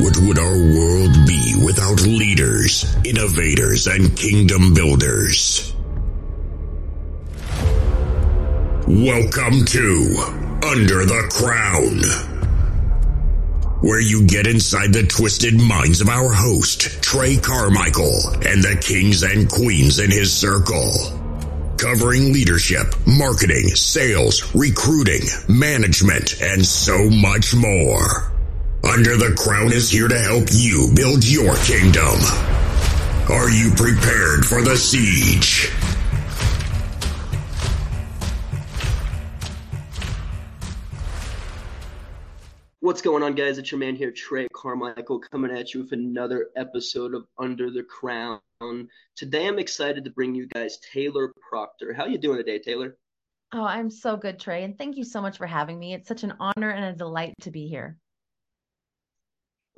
[0.00, 5.74] What would our world be without leaders, innovators, and kingdom builders?
[8.88, 10.16] Welcome to
[10.66, 12.00] Under the Crown,
[13.82, 19.22] where you get inside the twisted minds of our host, Trey Carmichael, and the kings
[19.22, 20.92] and queens in his circle.
[21.76, 28.29] Covering leadership, marketing, sales, recruiting, management, and so much more.
[28.82, 32.18] Under the Crown is here to help you build your kingdom.
[33.28, 35.70] Are you prepared for the siege?
[42.80, 43.58] What's going on, guys?
[43.58, 47.82] It's your man here, Trey Carmichael, coming at you with another episode of Under the
[47.82, 48.40] Crown.
[49.14, 51.92] Today, I'm excited to bring you guys Taylor Proctor.
[51.92, 52.96] How you doing today, Taylor?
[53.52, 55.92] Oh, I'm so good, Trey, and thank you so much for having me.
[55.92, 57.98] It's such an honor and a delight to be here.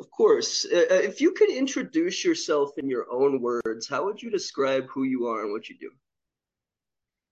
[0.03, 0.65] Of course.
[0.65, 4.89] Uh, uh, if you could introduce yourself in your own words, how would you describe
[4.89, 5.93] who you are and what you do?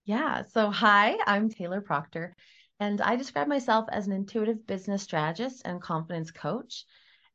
[0.05, 0.43] Yeah.
[0.43, 2.37] So, hi, I'm Taylor Proctor,
[2.79, 6.85] and I describe myself as an intuitive business strategist and confidence coach.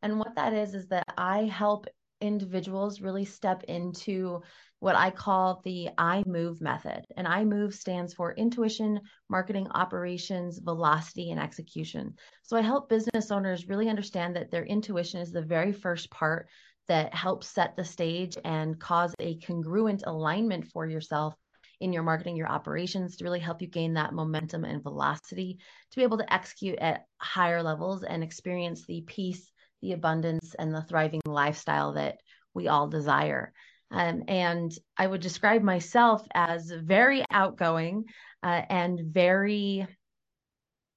[0.01, 1.85] And what that is, is that I help
[2.21, 4.41] individuals really step into
[4.79, 7.05] what I call the I move method.
[7.17, 12.15] And I move stands for intuition, marketing, operations, velocity, and execution.
[12.43, 16.47] So I help business owners really understand that their intuition is the very first part
[16.87, 21.33] that helps set the stage and cause a congruent alignment for yourself
[21.81, 25.57] in your marketing, your operations to really help you gain that momentum and velocity
[25.91, 30.73] to be able to execute at higher levels and experience the peace, the abundance, and
[30.73, 32.17] the thriving lifestyle that
[32.53, 33.51] we all desire.
[33.91, 38.05] Um, and I would describe myself as very outgoing
[38.43, 39.87] uh, and very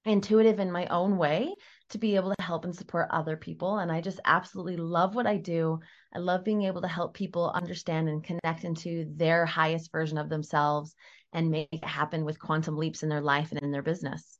[0.05, 1.53] intuitive in my own way
[1.89, 3.79] to be able to help and support other people.
[3.79, 5.79] And I just absolutely love what I do.
[6.13, 10.29] I love being able to help people understand and connect into their highest version of
[10.29, 10.95] themselves
[11.33, 14.39] and make it happen with quantum leaps in their life and in their business.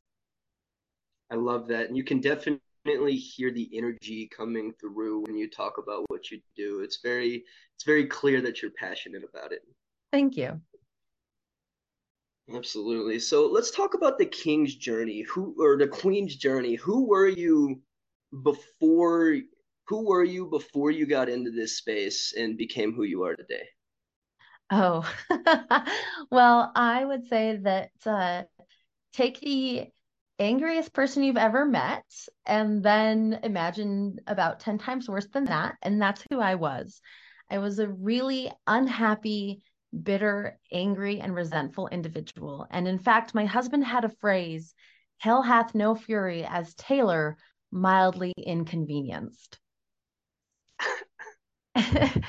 [1.31, 1.88] I love that.
[1.88, 2.61] And you can definitely
[3.09, 6.81] hear the energy coming through when you talk about what you do.
[6.81, 7.44] It's very
[7.75, 9.61] it's very clear that you're passionate about it.
[10.11, 10.59] Thank you.
[12.53, 13.19] Absolutely.
[13.19, 15.22] So let's talk about the king's journey.
[15.22, 16.75] Who or the queen's journey?
[16.75, 17.81] Who were you
[18.44, 19.38] before
[19.88, 23.67] who were you before you got into this space and became who you are today?
[24.71, 25.11] Oh,
[26.31, 28.44] well, I would say that uh,
[29.13, 29.91] take the
[30.39, 32.05] angriest person you've ever met
[32.45, 35.75] and then imagine about 10 times worse than that.
[35.81, 37.01] And that's who I was.
[37.50, 39.61] I was a really unhappy,
[40.03, 42.67] bitter, angry, and resentful individual.
[42.72, 44.73] And in fact, my husband had a phrase
[45.17, 47.38] hell hath no fury as Taylor
[47.71, 49.59] mildly inconvenienced.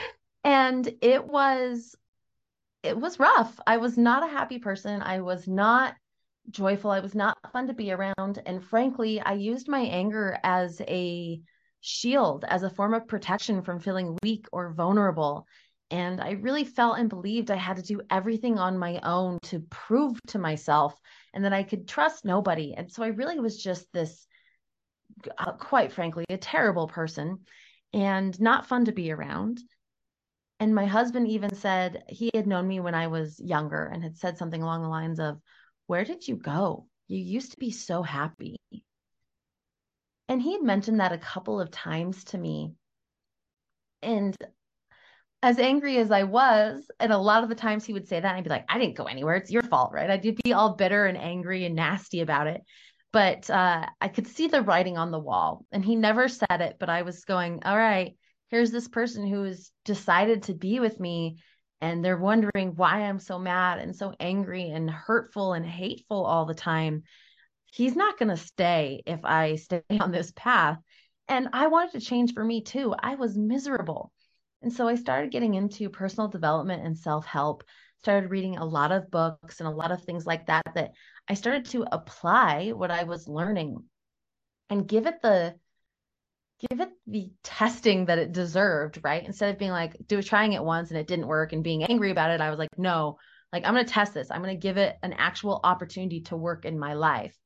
[0.44, 1.94] and it was
[2.82, 3.60] it was rough.
[3.66, 5.02] I was not a happy person.
[5.02, 5.94] I was not
[6.50, 6.90] joyful.
[6.90, 8.42] I was not fun to be around.
[8.46, 11.40] And frankly, I used my anger as a
[11.80, 15.46] shield, as a form of protection from feeling weak or vulnerable.
[15.90, 19.60] And I really felt and believed I had to do everything on my own to
[19.70, 20.94] prove to myself
[21.34, 22.74] and that I could trust nobody.
[22.76, 24.26] And so I really was just this,
[25.38, 27.40] uh, quite frankly, a terrible person
[27.92, 29.60] and not fun to be around.
[30.60, 34.16] And my husband even said he had known me when I was younger and had
[34.16, 35.40] said something along the lines of,
[35.90, 36.86] Where did you go?
[37.08, 38.60] You used to be so happy.
[40.28, 42.74] And he had mentioned that a couple of times to me.
[44.00, 44.36] And
[45.42, 48.36] as angry as I was, and a lot of the times he would say that,
[48.36, 49.34] I'd be like, I didn't go anywhere.
[49.34, 50.08] It's your fault, right?
[50.08, 52.62] I'd be all bitter and angry and nasty about it.
[53.10, 55.66] But uh, I could see the writing on the wall.
[55.72, 59.42] And he never said it, but I was going, all right, here's this person who
[59.42, 61.38] has decided to be with me.
[61.80, 66.44] And they're wondering why I'm so mad and so angry and hurtful and hateful all
[66.44, 67.04] the time
[67.72, 70.78] he's not going to stay if I stay on this path.
[71.28, 72.94] And I wanted to change for me too.
[72.98, 74.12] I was miserable.
[74.62, 77.64] And so I started getting into personal development and self help,
[77.98, 80.92] started reading a lot of books and a lot of things like that, that
[81.28, 83.76] I started to apply what I was learning
[84.68, 85.54] and give it the
[86.68, 89.24] give it the testing that it deserved, right?
[89.24, 92.10] Instead of being like, do trying it once and it didn't work and being angry
[92.10, 93.18] about it, I was like, no,
[93.52, 94.30] like I'm going to test this.
[94.30, 97.36] I'm going to give it an actual opportunity to work in my life.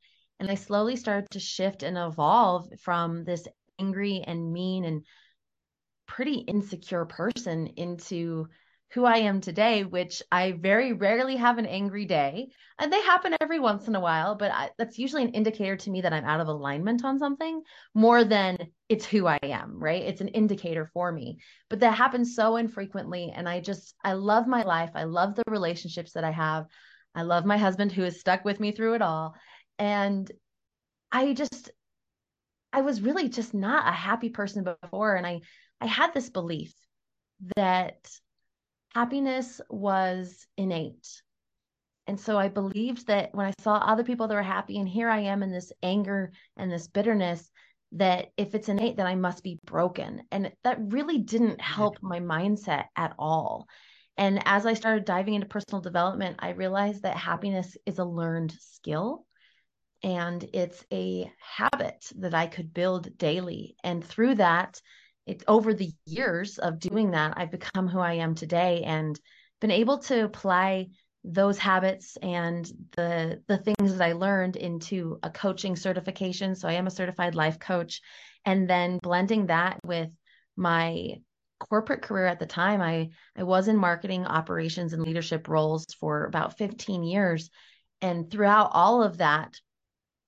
[0.40, 3.46] And I slowly started to shift and evolve from this
[3.80, 5.04] angry and mean and
[6.06, 8.48] pretty insecure person into
[8.94, 12.48] who I am today, which I very rarely have an angry day.
[12.78, 15.90] And they happen every once in a while, but I, that's usually an indicator to
[15.90, 17.62] me that I'm out of alignment on something
[17.92, 18.56] more than
[18.88, 20.02] it's who I am, right?
[20.02, 21.38] It's an indicator for me.
[21.68, 23.32] But that happens so infrequently.
[23.34, 24.90] And I just, I love my life.
[24.94, 26.66] I love the relationships that I have.
[27.16, 29.34] I love my husband who has stuck with me through it all.
[29.78, 30.30] And
[31.10, 31.72] I just,
[32.72, 35.16] I was really just not a happy person before.
[35.16, 35.40] And I,
[35.80, 36.72] I had this belief
[37.56, 37.96] that
[38.94, 41.22] happiness was innate.
[42.06, 45.08] And so I believed that when I saw other people that were happy, and here
[45.08, 47.50] I am in this anger and this bitterness,
[47.92, 50.22] that if it's innate, then I must be broken.
[50.30, 51.74] And that really didn't mm-hmm.
[51.74, 53.66] help my mindset at all.
[54.16, 58.52] And as I started diving into personal development, I realized that happiness is a learned
[58.52, 59.26] skill
[60.02, 63.74] and it's a habit that I could build daily.
[63.82, 64.80] And through that,
[65.26, 69.18] it, over the years of doing that, I've become who I am today and
[69.60, 70.88] been able to apply
[71.24, 76.54] those habits and the the things that I learned into a coaching certification.
[76.54, 78.02] So I am a certified life coach,
[78.44, 80.14] and then blending that with
[80.56, 81.14] my
[81.58, 82.82] corporate career at the time.
[82.82, 87.48] I I was in marketing, operations, and leadership roles for about 15 years,
[88.02, 89.58] and throughout all of that,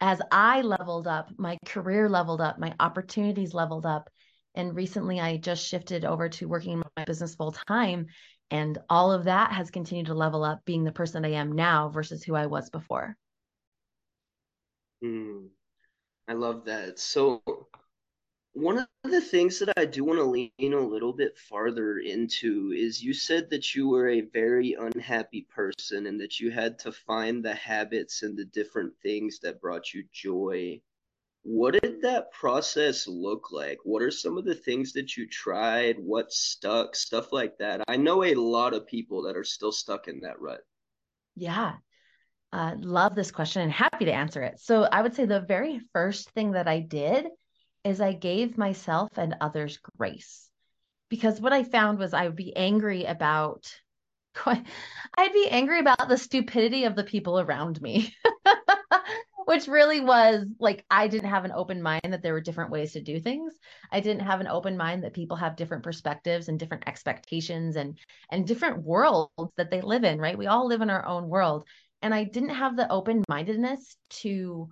[0.00, 4.08] as I leveled up, my career leveled up, my opportunities leveled up,
[4.56, 8.06] and recently I just shifted over to working my business full time.
[8.50, 11.88] And all of that has continued to level up being the person I am now
[11.88, 13.16] versus who I was before.
[15.04, 15.48] Mm,
[16.28, 16.98] I love that.
[16.98, 17.42] So,
[18.52, 22.72] one of the things that I do want to lean a little bit farther into
[22.74, 26.92] is you said that you were a very unhappy person and that you had to
[26.92, 30.80] find the habits and the different things that brought you joy
[31.46, 33.78] what did that process look like?
[33.84, 35.96] What are some of the things that you tried?
[35.96, 36.96] What stuck?
[36.96, 37.84] Stuff like that.
[37.86, 40.62] I know a lot of people that are still stuck in that rut.
[41.36, 41.74] Yeah.
[42.52, 44.58] Uh, love this question and happy to answer it.
[44.58, 47.26] So, I would say the very first thing that I did
[47.84, 50.48] is I gave myself and others grace.
[51.10, 53.72] Because what I found was I would be angry about
[54.44, 58.12] I'd be angry about the stupidity of the people around me.
[59.46, 62.92] which really was like I didn't have an open mind that there were different ways
[62.92, 63.54] to do things.
[63.92, 67.96] I didn't have an open mind that people have different perspectives and different expectations and
[68.28, 70.36] and different worlds that they live in, right?
[70.36, 71.64] We all live in our own world.
[72.02, 74.68] And I didn't have the open mindedness to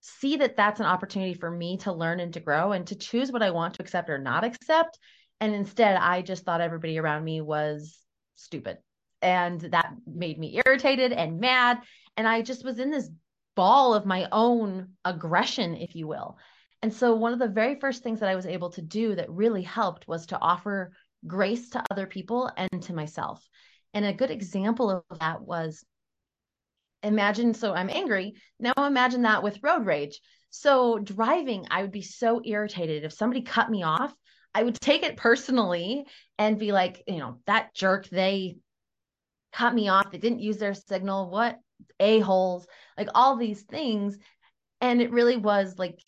[0.00, 3.30] see that that's an opportunity for me to learn and to grow and to choose
[3.30, 4.98] what I want to accept or not accept.
[5.38, 7.98] And instead, I just thought everybody around me was
[8.36, 8.78] stupid.
[9.20, 11.78] And that made me irritated and mad.
[12.16, 13.10] And I just was in this
[13.54, 16.38] ball of my own aggression, if you will.
[16.82, 19.30] And so, one of the very first things that I was able to do that
[19.30, 20.92] really helped was to offer
[21.26, 23.48] grace to other people and to myself.
[23.94, 25.84] And a good example of that was
[27.02, 28.34] imagine so I'm angry.
[28.58, 30.20] Now imagine that with road rage.
[30.50, 33.04] So, driving, I would be so irritated.
[33.04, 34.14] If somebody cut me off,
[34.54, 36.04] I would take it personally
[36.38, 38.56] and be like, you know, that jerk, they
[39.52, 40.10] cut me off.
[40.10, 41.30] They didn't use their signal.
[41.30, 41.58] What
[42.00, 44.18] a-holes, like all these things.
[44.80, 45.98] And it really was like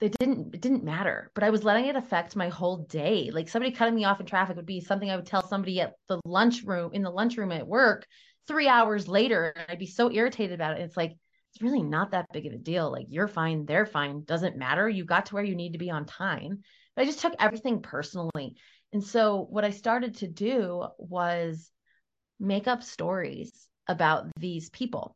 [0.00, 3.30] it didn't it didn't matter but i was letting it affect my whole day.
[3.32, 5.94] Like somebody cutting me off in traffic would be something i would tell somebody at
[6.08, 8.06] the lunchroom in the lunchroom at work
[8.46, 10.82] three hours later and i'd be so irritated about it.
[10.82, 11.12] It's like
[11.52, 12.90] it's really not that big of a deal.
[12.90, 14.88] Like you're fine they're fine doesn't matter.
[14.88, 16.62] You got to where you need to be on time.
[16.94, 18.56] But i just took everything personally.
[18.92, 21.70] And so what i started to do was
[22.40, 25.14] make up stories about these people.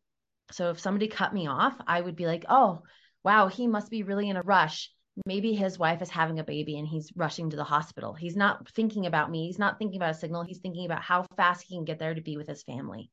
[0.51, 2.83] So if somebody cut me off, I would be like, oh,
[3.23, 4.91] wow, he must be really in a rush.
[5.25, 8.13] Maybe his wife is having a baby and he's rushing to the hospital.
[8.13, 9.47] He's not thinking about me.
[9.47, 10.43] He's not thinking about a signal.
[10.43, 13.11] He's thinking about how fast he can get there to be with his family.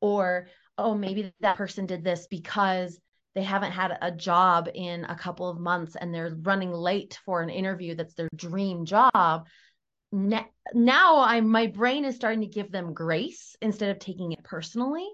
[0.00, 0.48] Or,
[0.78, 2.98] oh, maybe that person did this because
[3.34, 7.42] they haven't had a job in a couple of months and they're running late for
[7.42, 9.46] an interview that's their dream job
[10.74, 15.08] now I'm my brain is starting to give them grace instead of taking it personally.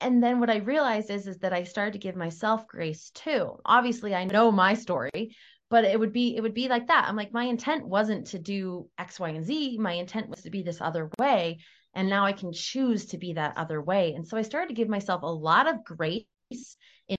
[0.00, 3.58] And then what I realized is is that I started to give myself grace too.
[3.64, 5.34] Obviously, I know my story,
[5.70, 7.06] but it would be it would be like that.
[7.08, 9.78] I'm like my intent wasn't to do X, Y, and Z.
[9.78, 11.58] My intent was to be this other way,
[11.94, 14.14] and now I can choose to be that other way.
[14.14, 16.26] And so I started to give myself a lot of grace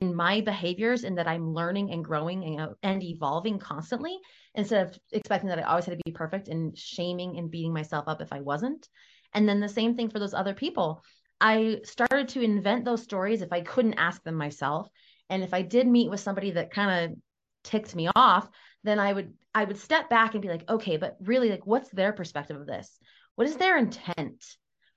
[0.01, 4.17] in my behaviors and that I'm learning and growing and, uh, and evolving constantly
[4.55, 8.05] instead of expecting that I always had to be perfect and shaming and beating myself
[8.07, 8.87] up if I wasn't.
[9.33, 11.03] And then the same thing for those other people.
[11.39, 14.87] I started to invent those stories if I couldn't ask them myself.
[15.29, 17.17] And if I did meet with somebody that kind of
[17.63, 18.49] ticked me off,
[18.83, 21.89] then I would I would step back and be like, okay, but really like what's
[21.89, 22.97] their perspective of this?
[23.37, 24.43] what is their intent?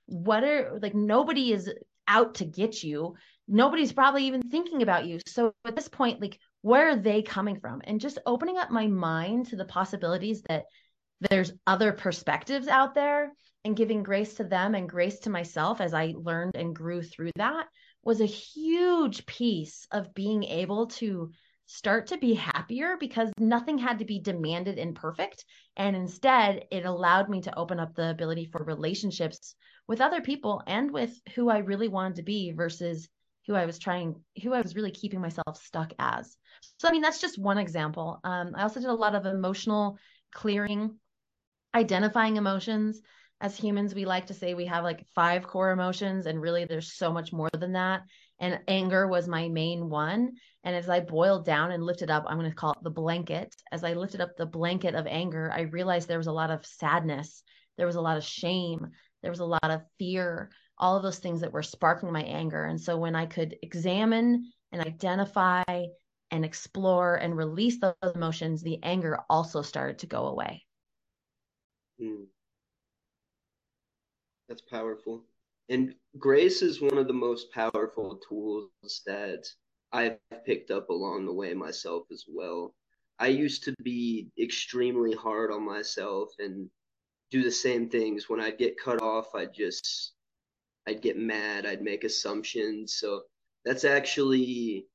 [0.07, 1.71] What are like nobody is
[2.07, 3.15] out to get you.
[3.53, 5.19] Nobody's probably even thinking about you.
[5.27, 7.81] So at this point, like, where are they coming from?
[7.83, 10.63] And just opening up my mind to the possibilities that
[11.19, 13.33] there's other perspectives out there
[13.65, 17.31] and giving grace to them and grace to myself as I learned and grew through
[17.35, 17.67] that
[18.03, 21.29] was a huge piece of being able to
[21.65, 25.43] start to be happier because nothing had to be demanded and perfect.
[25.75, 29.55] And instead, it allowed me to open up the ability for relationships
[29.87, 33.09] with other people and with who I really wanted to be versus
[33.51, 36.37] who I was trying, who I was really keeping myself stuck as.
[36.79, 38.21] So, I mean, that's just one example.
[38.23, 39.97] Um, I also did a lot of emotional
[40.33, 40.95] clearing,
[41.75, 43.01] identifying emotions.
[43.41, 46.93] As humans, we like to say we have like five core emotions, and really there's
[46.93, 48.03] so much more than that.
[48.39, 50.31] And anger was my main one.
[50.63, 53.53] And as I boiled down and lifted up, I'm going to call it the blanket.
[53.73, 56.65] As I lifted up the blanket of anger, I realized there was a lot of
[56.65, 57.43] sadness,
[57.77, 58.91] there was a lot of shame,
[59.21, 62.65] there was a lot of fear, all of those things that were sparking my anger.
[62.65, 65.63] And so when I could examine and identify
[66.31, 70.65] and explore and release those emotions, the anger also started to go away.
[72.01, 72.25] Mm.
[74.47, 75.23] That's powerful.
[75.69, 78.69] And grace is one of the most powerful tools
[79.05, 79.47] that
[79.93, 82.73] I've picked up along the way myself as well.
[83.19, 86.69] I used to be extremely hard on myself and
[87.29, 88.29] do the same things.
[88.29, 90.13] When I'd get cut off, I'd just,
[90.87, 92.95] I'd get mad, I'd make assumptions.
[92.95, 93.21] So
[93.65, 94.87] that's actually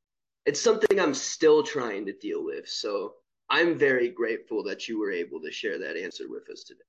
[0.45, 2.69] it's something I'm still trying to deal with.
[2.69, 3.15] So
[3.51, 6.81] I'm very grateful that you were able to share that answer with us today.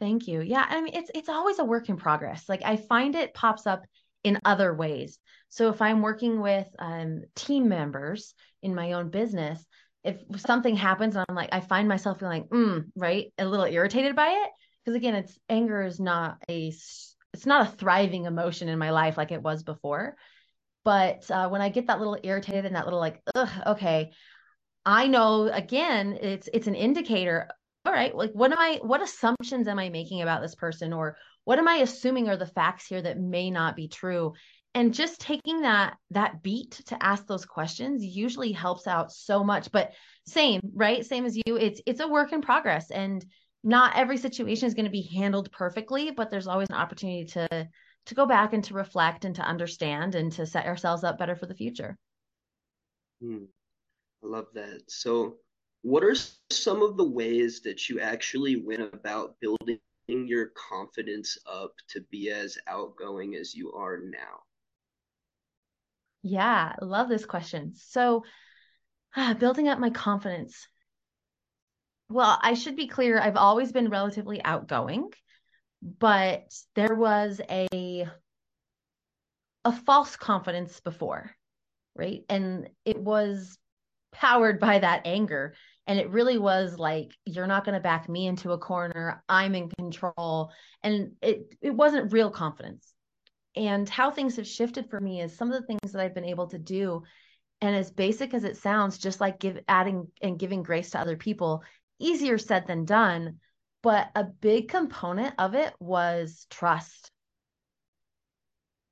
[0.00, 0.40] Thank you.
[0.40, 2.48] Yeah, I mean it's it's always a work in progress.
[2.48, 3.82] Like I find it pops up
[4.24, 5.18] in other ways.
[5.48, 9.64] So if I'm working with um, team members in my own business,
[10.04, 14.16] if something happens, and I'm like I find myself feeling mm, right, a little irritated
[14.16, 14.50] by it
[14.84, 16.72] because again, it's anger is not a
[17.32, 20.16] it's not a thriving emotion in my life like it was before.
[20.84, 24.12] But uh, when I get that little irritated and that little like, ugh, okay,
[24.84, 27.48] I know again, it's it's an indicator.
[27.84, 28.80] All right, like what am I?
[28.82, 32.46] What assumptions am I making about this person, or what am I assuming are the
[32.46, 34.34] facts here that may not be true?
[34.74, 39.70] And just taking that that beat to ask those questions usually helps out so much.
[39.72, 39.92] But
[40.26, 41.04] same, right?
[41.04, 41.56] Same as you.
[41.56, 43.24] It's it's a work in progress, and
[43.62, 46.10] not every situation is going to be handled perfectly.
[46.10, 47.68] But there's always an opportunity to
[48.06, 51.36] to go back and to reflect and to understand and to set ourselves up better
[51.36, 51.96] for the future.
[53.20, 53.44] Hmm.
[54.22, 54.82] I love that.
[54.88, 55.36] So,
[55.82, 56.14] what are
[56.50, 62.30] some of the ways that you actually went about building your confidence up to be
[62.30, 64.42] as outgoing as you are now?
[66.22, 67.72] Yeah, I love this question.
[67.74, 68.24] So,
[69.16, 70.66] ah, building up my confidence.
[72.10, 75.10] Well, I should be clear, I've always been relatively outgoing
[75.82, 78.06] but there was a
[79.64, 81.34] a false confidence before
[81.96, 82.22] right?
[82.28, 83.58] And it was
[84.12, 85.54] powered by that anger.
[85.86, 89.22] And it really was like you're not going to back me into a corner.
[89.28, 90.50] I'm in control.
[90.82, 92.92] And it it wasn't real confidence.
[93.56, 96.24] And how things have shifted for me is some of the things that i've been
[96.24, 97.02] able to do
[97.60, 101.16] and as basic as it sounds just like give adding and giving grace to other
[101.16, 101.62] people
[102.00, 103.38] easier said than done
[103.82, 107.10] but a big component of it was trust.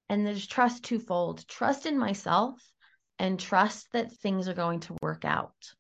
[0.09, 2.59] And there's trust twofold trust in myself
[3.19, 5.75] and trust that things are going to work out.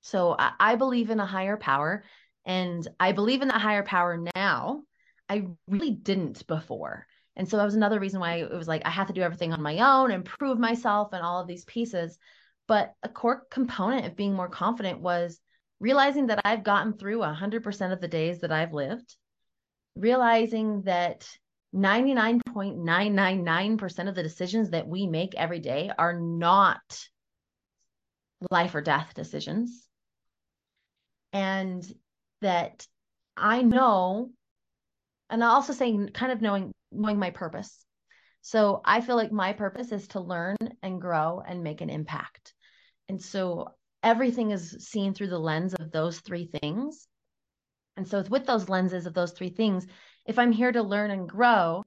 [0.00, 2.04] So I, I believe in a higher power
[2.46, 4.82] and I believe in that higher power now.
[5.28, 7.06] I really didn't before.
[7.34, 9.52] And so that was another reason why it was like I have to do everything
[9.52, 12.16] on my own and prove myself and all of these pieces.
[12.66, 15.38] But a core component of being more confident was
[15.80, 19.14] realizing that I've gotten through 100% of the days that I've lived,
[19.94, 21.28] realizing that
[21.74, 26.80] 99.999% of the decisions that we make every day are not
[28.50, 29.86] life or death decisions.
[31.32, 31.84] And
[32.40, 32.86] that
[33.36, 34.30] I know,
[35.28, 37.84] and I'll also say kind of knowing knowing my purpose.
[38.42, 42.54] So I feel like my purpose is to learn and grow and make an impact.
[43.08, 43.74] And so
[44.06, 47.08] everything is seen through the lens of those three things.
[47.96, 49.84] And so, with those lenses of those three things,
[50.24, 51.82] if I'm here to learn and grow,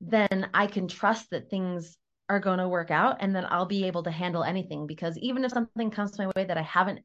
[0.00, 1.96] then I can trust that things
[2.28, 5.44] are going to work out and then I'll be able to handle anything because even
[5.44, 7.00] if something comes my way that I haven't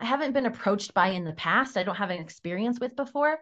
[0.00, 3.40] I haven't been approached by in the past, I don't have an experience with before,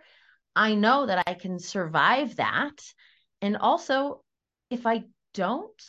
[0.55, 2.81] I know that I can survive that.
[3.43, 4.23] And also,
[4.71, 5.83] if I don't,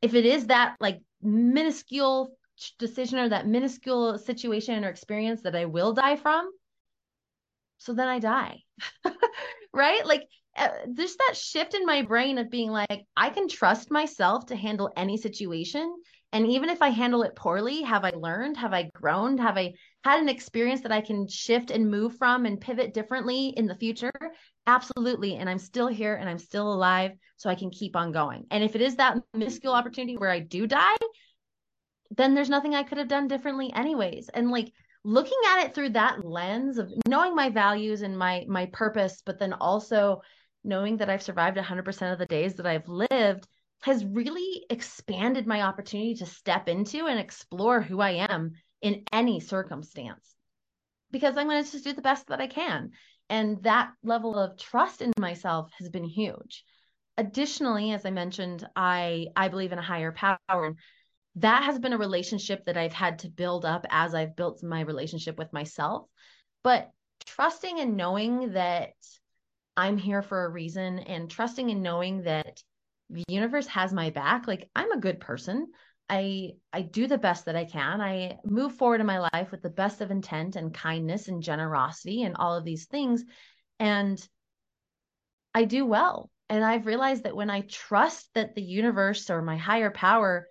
[0.00, 2.37] if it is that like minuscule
[2.78, 6.50] decision or that minuscule situation or experience that I will die from,
[7.78, 8.58] So then I die.
[9.72, 10.04] right?
[10.04, 10.24] Like
[10.56, 14.56] uh, there's that shift in my brain of being like, I can trust myself to
[14.56, 15.94] handle any situation.
[16.32, 18.58] And even if I handle it poorly, have I learned?
[18.58, 19.38] Have I grown?
[19.38, 19.72] Have I
[20.04, 23.74] had an experience that I can shift and move from and pivot differently in the
[23.74, 24.12] future?
[24.66, 25.36] Absolutely.
[25.36, 28.44] And I'm still here and I'm still alive, so I can keep on going.
[28.50, 30.96] And if it is that minuscule opportunity where I do die,
[32.10, 34.28] then there's nothing I could have done differently, anyways.
[34.30, 34.72] And like,
[35.04, 39.38] looking at it through that lens of knowing my values and my my purpose but
[39.38, 40.20] then also
[40.64, 43.46] knowing that I've survived 100% of the days that I've lived
[43.82, 49.40] has really expanded my opportunity to step into and explore who I am in any
[49.40, 50.34] circumstance
[51.10, 52.90] because I'm going to just do the best that I can.
[53.30, 56.64] And that level of trust in myself has been huge.
[57.16, 60.74] Additionally, as I mentioned, I I believe in a higher power.
[61.36, 64.80] That has been a relationship that I've had to build up as I've built my
[64.80, 66.06] relationship with myself.
[66.62, 66.90] But
[67.26, 68.90] trusting and knowing that
[69.76, 72.62] I'm here for a reason and trusting and knowing that
[73.10, 74.48] the universe has my back.
[74.48, 75.68] Like I'm a good person.
[76.10, 78.00] I I do the best that I can.
[78.00, 82.22] I move forward in my life with the best of intent and kindness and generosity
[82.22, 83.24] and all of these things
[83.78, 84.28] and
[85.54, 86.30] I do well.
[86.48, 90.48] And I've realized that when I trust that the universe or my higher power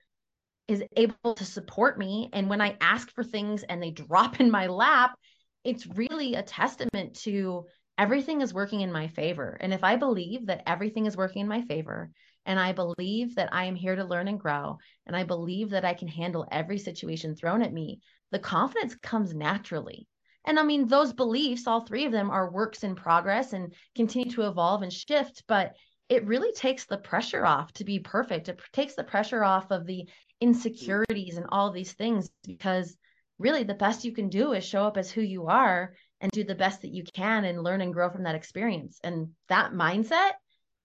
[0.68, 4.52] is able to support me and when I ask for things and they drop in
[4.52, 5.18] my lap,
[5.64, 7.66] it's really a testament to
[7.98, 9.58] everything is working in my favor.
[9.60, 12.12] And if I believe that everything is working in my favor,
[12.46, 15.84] and I believe that I am here to learn and grow, and I believe that
[15.84, 18.00] I can handle every situation thrown at me,
[18.32, 20.08] the confidence comes naturally.
[20.46, 24.32] And I mean, those beliefs, all three of them are works in progress and continue
[24.32, 25.74] to evolve and shift, but
[26.08, 28.48] it really takes the pressure off to be perfect.
[28.48, 30.08] It takes the pressure off of the
[30.42, 32.96] insecurities and all these things because
[33.40, 36.44] really the best you can do is show up as who you are and do
[36.44, 39.00] the best that you can and learn and grow from that experience.
[39.04, 40.32] And that mindset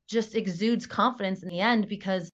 [0.08, 2.30] just exudes confidence in the end because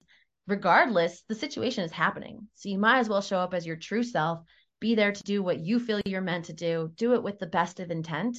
[0.47, 2.47] regardless, the situation is happening.
[2.55, 4.39] So you might as well show up as your true self,
[4.79, 7.47] be there to do what you feel you're meant to do, do it with the
[7.47, 8.37] best of intent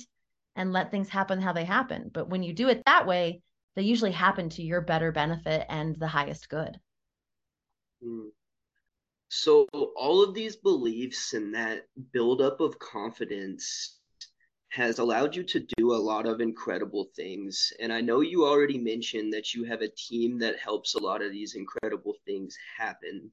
[0.57, 2.11] and let things happen how they happen.
[2.12, 3.43] But when you do it that way,
[3.77, 6.79] they usually happen to your better benefit and the highest good.
[8.05, 8.31] Mm.
[9.31, 13.97] So all of these beliefs and that buildup of confidence
[14.71, 17.73] has allowed you to do a lot of incredible things.
[17.79, 21.23] And I know you already mentioned that you have a team that helps a lot
[21.23, 23.31] of these incredible things happen.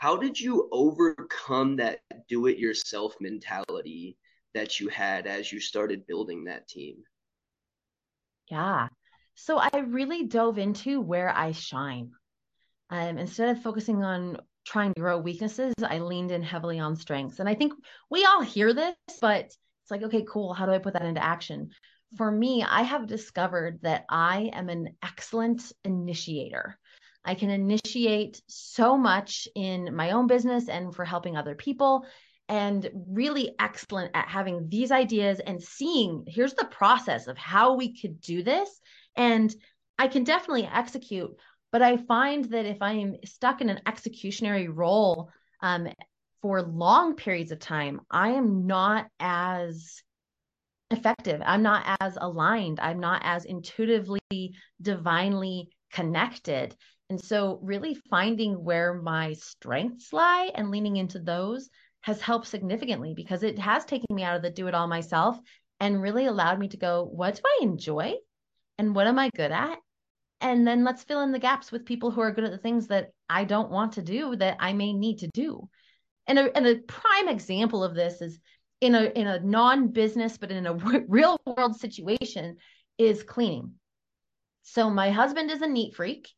[0.00, 4.16] How did you overcome that do it yourself mentality
[4.52, 6.96] that you had as you started building that team?
[8.50, 8.88] Yeah.
[9.36, 12.10] So I really dove into where I shine.
[12.90, 17.38] Um, instead of focusing on trying to grow weaknesses, I leaned in heavily on strengths.
[17.38, 17.72] And I think
[18.10, 20.54] we all hear this, but it's like, okay, cool.
[20.54, 21.70] How do I put that into action?
[22.16, 26.78] For me, I have discovered that I am an excellent initiator.
[27.24, 32.06] I can initiate so much in my own business and for helping other people,
[32.48, 37.98] and really excellent at having these ideas and seeing here's the process of how we
[37.98, 38.68] could do this.
[39.16, 39.54] And
[39.98, 41.30] I can definitely execute,
[41.74, 45.28] but I find that if I am stuck in an executionary role,
[45.60, 45.88] um,
[46.40, 50.00] for long periods of time, I am not as
[50.92, 51.42] effective.
[51.44, 52.78] I'm not as aligned.
[52.78, 56.76] I'm not as intuitively, divinely connected.
[57.10, 61.70] And so, really finding where my strengths lie and leaning into those
[62.02, 65.40] has helped significantly because it has taken me out of the do it all myself
[65.80, 68.14] and really allowed me to go, what do I enjoy?
[68.78, 69.80] And what am I good at?
[70.40, 72.88] And then let's fill in the gaps with people who are good at the things
[72.88, 75.68] that I don't want to do that I may need to do.
[76.26, 78.38] And a, and a prime example of this is
[78.80, 80.74] in a in a non-business but in a
[81.08, 82.56] real world situation
[82.98, 83.72] is cleaning.
[84.62, 86.28] So my husband is a neat freak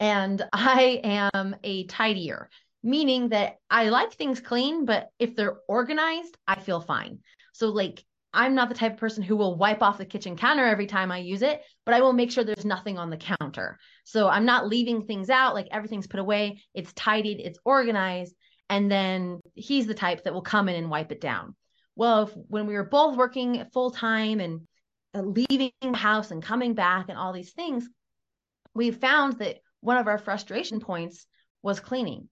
[0.00, 2.50] and i am a tidier
[2.82, 7.18] meaning that i like things clean but if they're organized i feel fine.
[7.52, 10.64] So like i'm not the type of person who will wipe off the kitchen counter
[10.64, 13.78] every time i use it but i will make sure there's nothing on the counter
[14.04, 18.34] so i'm not leaving things out like everything's put away it's tidied it's organized
[18.72, 21.54] and then he's the type that will come in and wipe it down.
[21.94, 24.62] Well, if, when we were both working full time and
[25.14, 27.86] uh, leaving the house and coming back and all these things,
[28.74, 31.26] we found that one of our frustration points
[31.62, 32.30] was cleaning.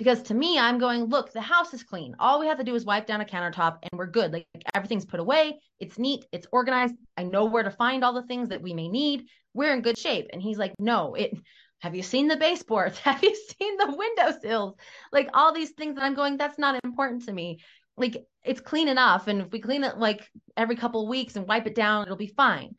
[0.00, 2.16] Because to me, I'm going, look, the house is clean.
[2.18, 4.32] All we have to do is wipe down a countertop and we're good.
[4.32, 6.94] Like everything's put away, it's neat, it's organized.
[7.18, 9.26] I know where to find all the things that we may need.
[9.52, 10.28] We're in good shape.
[10.32, 11.36] And he's like, no, it
[11.80, 12.96] have you seen the baseboards?
[13.08, 14.74] Have you seen the windowsills?
[15.12, 17.60] Like all these things that I'm going, that's not important to me.
[17.98, 21.46] like it's clean enough and if we clean it like every couple of weeks and
[21.46, 22.74] wipe it down it'll be fine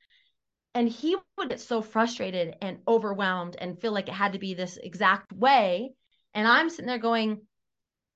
[0.74, 4.56] and he would get so frustrated and overwhelmed and feel like it had to be
[4.56, 5.92] this exact way
[6.34, 7.42] and i'm sitting there going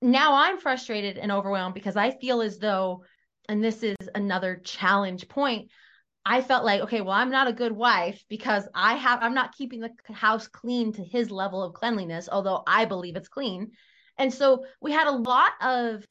[0.02, 3.04] now i'm frustrated and overwhelmed because i feel as though
[3.48, 5.70] and this is another challenge point
[6.26, 9.56] i felt like okay well i'm not a good wife because i have i'm not
[9.56, 13.72] keeping the house clean to his level of cleanliness although i believe it's clean
[14.18, 16.06] and so we had a lot of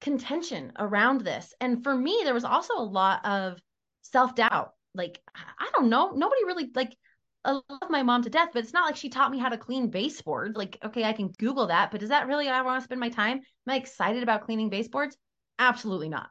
[0.00, 1.54] contention around this.
[1.60, 3.58] And for me, there was also a lot of
[4.02, 4.72] self doubt.
[4.94, 6.96] Like, I don't know, nobody really like.
[7.48, 9.56] I love my mom to death, but it's not like she taught me how to
[9.56, 10.54] clean baseboards.
[10.54, 13.08] Like, okay, I can Google that, but is that really I want to spend my
[13.08, 13.38] time?
[13.38, 15.16] Am I excited about cleaning baseboards?
[15.58, 16.28] Absolutely not.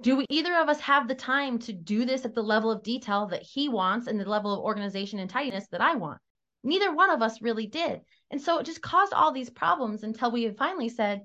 [0.00, 2.82] Do we, either of us have the time to do this at the level of
[2.82, 6.18] detail that he wants and the level of organization and tidiness that I want?
[6.64, 8.00] Neither one of us really did.
[8.32, 11.20] And so it just caused all these problems until we finally said,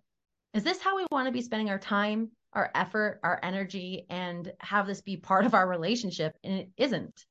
[0.53, 4.51] is this how we want to be spending our time, our effort, our energy, and
[4.59, 6.37] have this be part of our relationship?
[6.43, 7.25] And it isn't.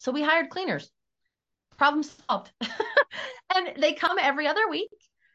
[0.00, 0.90] So we hired cleaners.
[1.76, 2.50] Problem solved.
[3.54, 4.90] and they come every other week.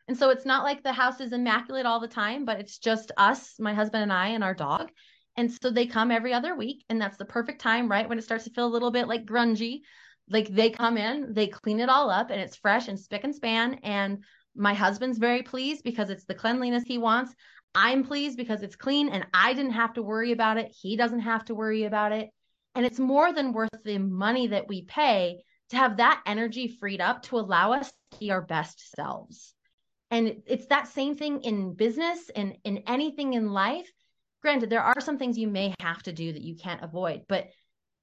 [0.08, 3.12] And so it's not like the house is immaculate all the time, but it's just
[3.15, 4.91] us, my husband and I, and our dog.
[5.38, 6.84] And so they come every other week.
[6.89, 8.10] And that's the perfect time, right?
[8.10, 9.82] When it starts to feel a little bit like grungy.
[10.30, 13.36] Like they come in, they clean it all up, and it's fresh and spick and
[13.36, 13.75] span.
[13.84, 14.23] And
[14.56, 17.36] my husband's very pleased because it's the cleanliness he wants.
[17.75, 20.73] I'm pleased because it's clean and I didn't have to worry about it.
[20.82, 22.30] He doesn't have to worry about it.
[22.75, 27.01] And it's more than worth the money that we pay to have that energy freed
[27.01, 29.53] up to allow us to be our best selves.
[30.11, 33.89] And it's that same thing in business and in anything in life.
[34.41, 37.47] Granted, there are some things you may have to do that you can't avoid, but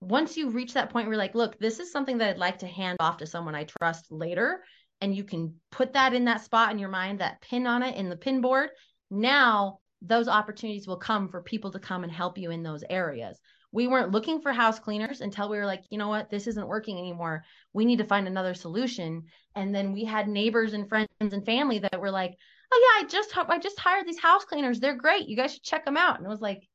[0.00, 2.58] once you reach that point where you're like, look, this is something that I'd like
[2.58, 4.64] to hand off to someone I trust later,
[5.00, 7.96] and you can put that in that spot in your mind, that pin on it
[7.96, 8.70] in the pin board,
[9.10, 13.38] now those opportunities will come for people to come and help you in those areas.
[13.72, 16.68] We weren't looking for house cleaners until we were like, you know what, this isn't
[16.68, 17.44] working anymore.
[17.72, 19.24] We need to find another solution.
[19.54, 22.36] And then we had neighbors and friends and family that were like,
[22.72, 24.78] oh yeah, I just I just hired these house cleaners.
[24.78, 25.28] They're great.
[25.28, 26.18] You guys should check them out.
[26.18, 26.68] And it was like,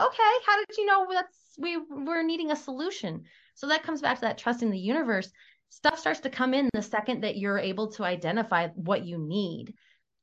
[0.00, 3.24] okay, how did you know that's we were needing a solution?
[3.54, 5.30] So that comes back to that trust in the universe
[5.74, 9.74] stuff starts to come in the second that you're able to identify what you need.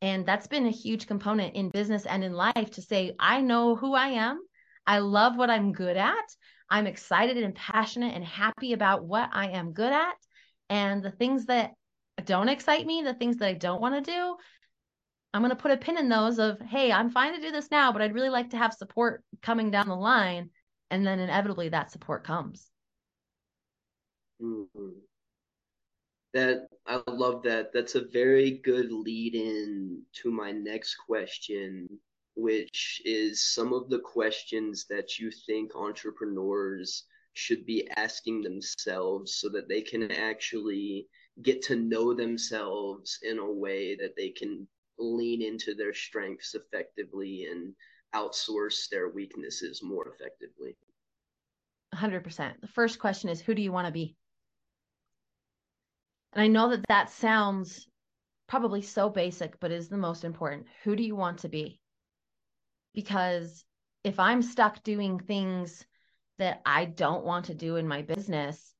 [0.01, 3.75] And that's been a huge component in business and in life to say, I know
[3.75, 4.41] who I am.
[4.85, 6.35] I love what I'm good at.
[6.69, 10.15] I'm excited and passionate and happy about what I am good at.
[10.69, 11.71] And the things that
[12.23, 14.35] don't excite me, the things that I don't want to do,
[15.33, 17.71] I'm going to put a pin in those of, hey, I'm fine to do this
[17.71, 20.49] now, but I'd really like to have support coming down the line.
[20.89, 22.67] And then inevitably that support comes.
[24.41, 24.99] Mm-hmm
[26.33, 27.73] that I love that.
[27.73, 31.87] That's a very good lead in to my next question,
[32.41, 39.47] which is some of the questions that you think entrepreneurs should be asking themselves so
[39.49, 41.07] that they can actually
[41.43, 47.45] get to know themselves in a way that they can lean into their strengths effectively
[47.45, 47.73] and
[48.15, 50.75] outsource their weaknesses more effectively.
[51.93, 52.59] 100%.
[52.59, 54.15] The first question is who do you want to be?
[56.33, 57.87] And I know that that sounds
[58.47, 60.65] probably so basic, but is the most important.
[60.83, 61.80] Who do you want to be?
[62.93, 63.63] Because
[64.03, 65.85] if I'm stuck doing things
[66.39, 68.73] that I don't want to do in my business,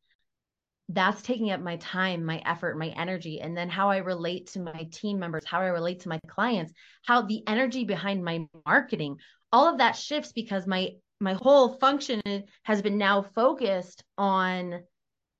[0.89, 4.59] that's taking up my time, my effort, my energy, and then how I relate to
[4.59, 6.73] my team members, how I relate to my clients,
[7.05, 9.17] how the energy behind my marketing,
[9.53, 12.21] all of that shifts because my my whole function
[12.63, 14.81] has been now focused on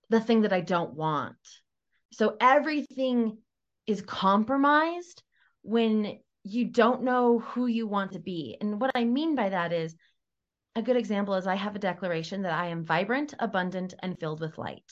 [0.09, 1.35] the thing that I don't want.
[2.11, 3.39] So everything
[3.87, 5.23] is compromised
[5.63, 8.57] when you don't know who you want to be.
[8.59, 9.95] And what I mean by that is
[10.75, 14.41] a good example is I have a declaration that I am vibrant, abundant, and filled
[14.41, 14.91] with light.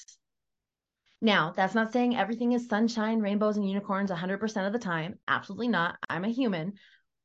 [1.21, 5.19] Now, that's not saying everything is sunshine, rainbows, and unicorns 100% of the time.
[5.27, 5.95] Absolutely not.
[6.09, 6.73] I'm a human.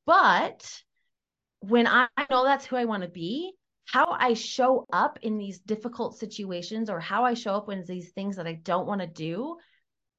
[0.07, 0.83] But
[1.61, 3.53] when I know that's who I want to be,
[3.87, 8.13] how I show up in these difficult situations or how I show up when these
[8.13, 9.57] things that I don't want to do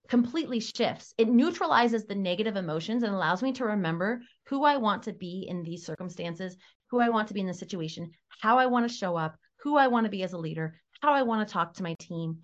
[0.08, 1.14] completely shifts.
[1.18, 5.46] It neutralizes the negative emotions and allows me to remember who I want to be
[5.50, 6.58] in these circumstances,
[6.92, 9.78] who I want to be in the situation, how I want to show up, who
[9.78, 12.40] I want to be as a leader, how I want to talk to my team,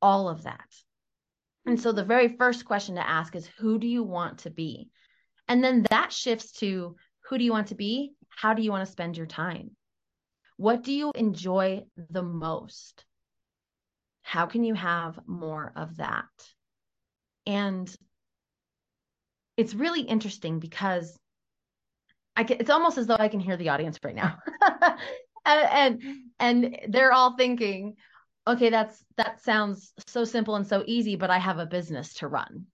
[0.00, 0.68] all of that.
[1.66, 4.90] And so the very first question to ask is who do you want to be?
[5.48, 6.96] And then that shifts to
[7.28, 8.12] who do you want to be?
[8.28, 9.76] How do you want to spend your time?
[10.56, 13.04] What do you enjoy the most?
[14.22, 16.28] How can you have more of that?
[17.46, 17.94] And
[19.56, 21.16] it's really interesting because
[22.36, 24.38] I can, it's almost as though I can hear the audience right now.
[25.44, 26.02] and,
[26.38, 27.96] and they're all thinking,
[28.46, 32.28] okay, that's that sounds so simple and so easy, but I have a business to
[32.28, 32.66] run.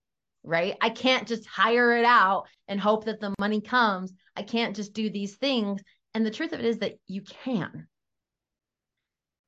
[0.43, 0.77] Right?
[0.79, 4.13] I can't just hire it out and hope that the money comes.
[4.35, 5.81] I can't just do these things.
[6.13, 7.87] And the truth of it is that you can.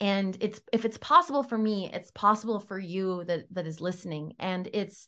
[0.02, 4.34] And it's if it's possible for me, it's possible for you that that is listening.
[4.40, 5.08] And it's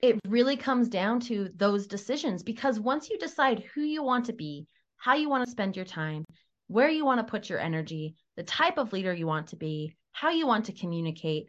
[0.00, 4.32] it really comes down to those decisions because once you decide who you want to
[4.32, 6.24] be, how you want to spend your time,
[6.66, 9.96] where you want to put your energy, the type of leader you want to be,
[10.12, 11.48] how you want to communicate,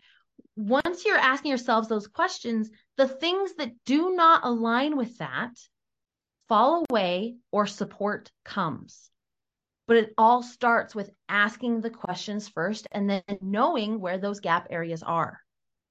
[0.56, 5.52] once you're asking yourselves those questions, the things that do not align with that
[6.48, 9.10] fall away or support comes.
[9.88, 14.68] But it all starts with asking the questions first and then knowing where those gap
[14.70, 15.40] areas are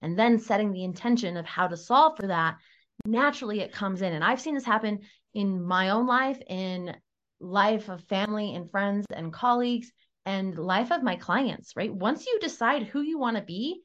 [0.03, 2.57] and then setting the intention of how to solve for that.
[3.05, 4.13] Naturally it comes in.
[4.13, 5.01] And i've seen this happen
[5.35, 6.95] in my own life in
[7.41, 9.91] life of family and friends and colleagues
[10.25, 11.95] and life of my clients right?
[11.95, 13.83] Once you decide who you want to be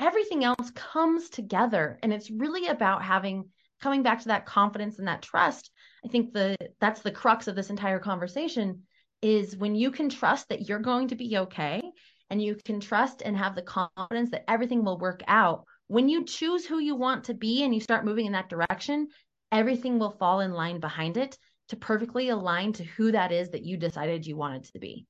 [0.00, 1.98] everything else comes together.
[2.02, 3.50] And it's really about having
[3.80, 5.70] coming back to that confidence and that trust.
[6.04, 8.82] I think the that's the crux of this entire conversation
[9.22, 11.82] is when you can trust that you're going to be okay
[12.30, 15.64] and you can trust and have the confidence that everything will work out.
[15.88, 19.08] When you choose who you want to be and you start moving in that direction,
[19.50, 21.36] everything will fall in line behind it
[21.68, 25.06] to perfectly align to who that is that you decided you wanted to be.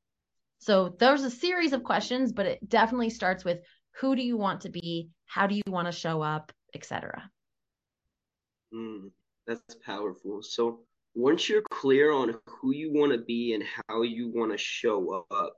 [0.58, 3.60] So there's a series of questions, but it definitely starts with
[4.00, 5.10] who do you want to be?
[5.26, 7.30] How do you want to show up, etc.
[8.74, 9.10] Mm,
[9.46, 10.42] that's powerful.
[10.42, 10.80] So
[11.14, 15.26] once you're clear on who you want to be and how you want to show
[15.30, 15.54] up,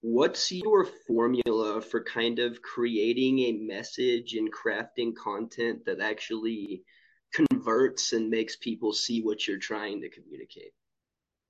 [0.00, 6.82] what's your formula for kind of creating a message and crafting content that actually
[7.32, 10.72] converts and makes people see what you're trying to communicate?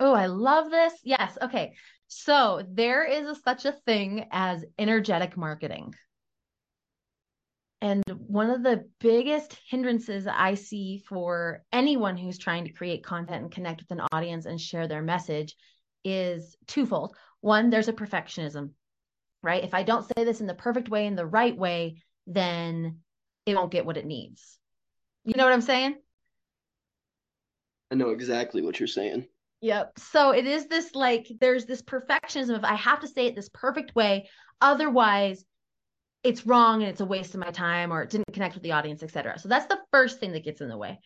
[0.00, 0.94] Oh, I love this.
[1.04, 1.36] Yes.
[1.40, 1.74] Okay.
[2.08, 5.94] So there is a, such a thing as energetic marketing.
[7.82, 13.42] And one of the biggest hindrances I see for anyone who's trying to create content
[13.42, 15.56] and connect with an audience and share their message
[16.04, 17.16] is twofold.
[17.40, 18.72] One, there's a perfectionism,
[19.42, 19.64] right?
[19.64, 22.98] If I don't say this in the perfect way, in the right way, then
[23.46, 24.58] it won't get what it needs.
[25.24, 25.96] You know what I'm saying?
[27.90, 29.26] I know exactly what you're saying.
[29.62, 29.98] Yep.
[29.98, 33.50] So it is this like there's this perfectionism of I have to say it this
[33.52, 34.28] perfect way,
[34.60, 35.44] otherwise
[36.22, 38.72] it's wrong and it's a waste of my time or it didn't connect with the
[38.72, 39.38] audience, etc.
[39.38, 40.98] So that's the first thing that gets in the way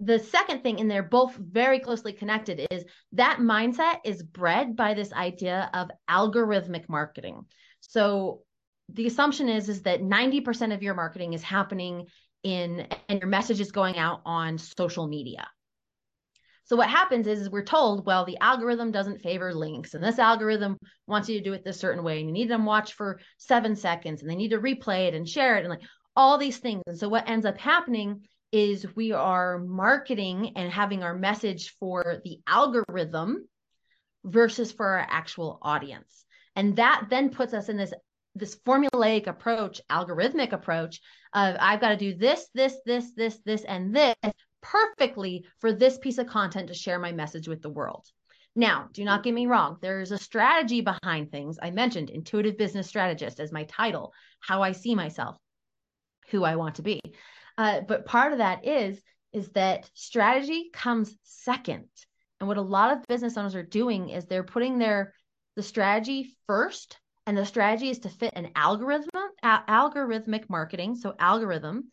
[0.00, 4.94] the second thing, and they're both very closely connected, is that mindset is bred by
[4.94, 7.44] this idea of algorithmic marketing.
[7.80, 8.42] So
[8.90, 12.06] the assumption is is that 90% of your marketing is happening
[12.44, 15.48] in and your message is going out on social media.
[16.68, 20.18] So what happens is, is we're told, well, the algorithm doesn't favor links, and this
[20.18, 20.76] algorithm
[21.06, 23.74] wants you to do it this certain way, and you need them watch for seven
[23.74, 25.80] seconds, and they need to replay it and share it, and like
[26.14, 26.82] all these things.
[26.86, 28.20] And so what ends up happening
[28.52, 33.48] is we are marketing and having our message for the algorithm
[34.24, 36.26] versus for our actual audience.
[36.54, 37.94] And that then puts us in this
[38.34, 41.00] this formulaic approach, algorithmic approach
[41.32, 44.14] of I've got to do this, this, this, this, this, and this
[44.60, 48.06] perfectly for this piece of content to share my message with the world.
[48.56, 49.78] Now, do not get me wrong.
[49.80, 51.58] There's a strategy behind things.
[51.62, 55.36] I mentioned intuitive business strategist as my title, how I see myself,
[56.30, 57.00] who I want to be.
[57.56, 59.00] Uh, but part of that is
[59.32, 61.88] is that strategy comes second.
[62.40, 65.12] And what a lot of business owners are doing is they're putting their
[65.54, 69.08] the strategy first, and the strategy is to fit an algorithm,
[69.42, 71.90] a- algorithmic marketing, so algorithm.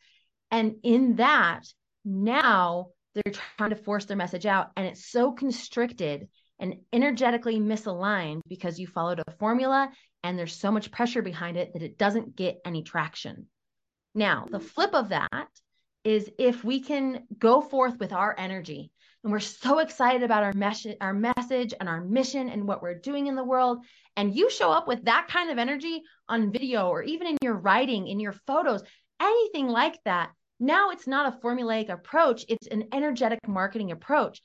[0.52, 1.66] And in that,
[2.06, 6.28] now they're trying to force their message out, and it's so constricted
[6.60, 9.90] and energetically misaligned because you followed a formula
[10.24, 13.48] and there's so much pressure behind it that it doesn't get any traction.
[14.14, 14.68] Now, the mm-hmm.
[14.68, 15.50] flip of that
[16.04, 18.92] is if we can go forth with our energy
[19.24, 23.00] and we're so excited about our message our message and our mission and what we're
[23.00, 23.80] doing in the world
[24.16, 27.56] and you show up with that kind of energy on video or even in your
[27.56, 28.84] writing in your photos
[29.20, 34.42] anything like that now it's not a formulaic approach it's an energetic marketing approach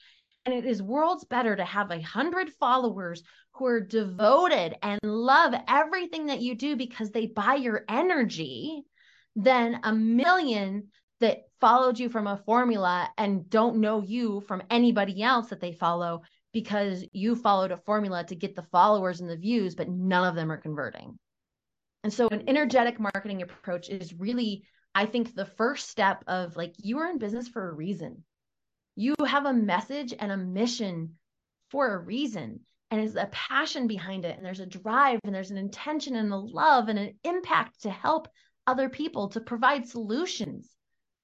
[0.46, 5.54] and it is worlds better to have a hundred followers who are devoted and love
[5.68, 8.82] everything that you do because they buy your energy
[9.36, 10.88] than a million
[11.20, 15.72] that followed you from a formula and don't know you from anybody else that they
[15.72, 20.26] follow because you followed a formula to get the followers and the views, but none
[20.26, 21.18] of them are converting.
[22.02, 26.74] And so, an energetic marketing approach is really, I think, the first step of like
[26.78, 28.24] you are in business for a reason.
[28.96, 31.16] You have a message and a mission
[31.70, 35.50] for a reason and there's a passion behind it and there's a drive and there's
[35.50, 38.28] an intention and a love and an impact to help
[38.66, 40.68] other people to provide solutions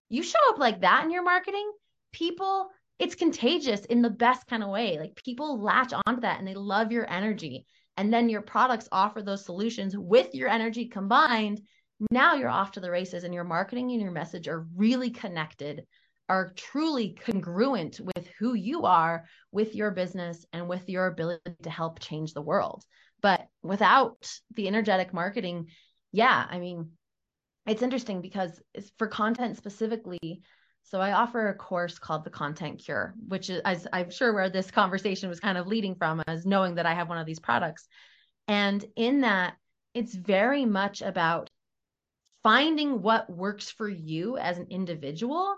[0.09, 1.70] you show up like that in your marketing
[2.12, 6.48] people it's contagious in the best kind of way like people latch onto that and
[6.48, 11.61] they love your energy and then your products offer those solutions with your energy combined
[12.11, 15.87] now you're off to the races and your marketing and your message are really connected
[16.28, 21.70] are truly congruent with who you are with your business and with your ability to
[21.70, 22.85] help change the world.
[23.22, 25.68] But without the energetic marketing,
[26.12, 26.90] yeah, I mean,
[27.66, 30.42] it's interesting because it's for content specifically.
[30.82, 34.50] So I offer a course called the Content Cure, which is as I'm sure where
[34.50, 37.40] this conversation was kind of leading from, as knowing that I have one of these
[37.40, 37.88] products.
[38.46, 39.54] And in that,
[39.94, 41.50] it's very much about
[42.46, 45.56] finding what works for you as an individual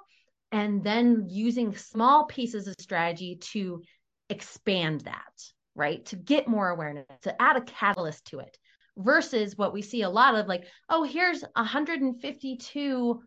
[0.52, 3.82] and then using small pieces of strategy to
[4.30, 5.34] expand that,
[5.74, 6.06] right?
[6.06, 8.56] To get more awareness, to add a catalyst to it
[8.96, 13.22] versus what we see a lot of like, oh, here's 152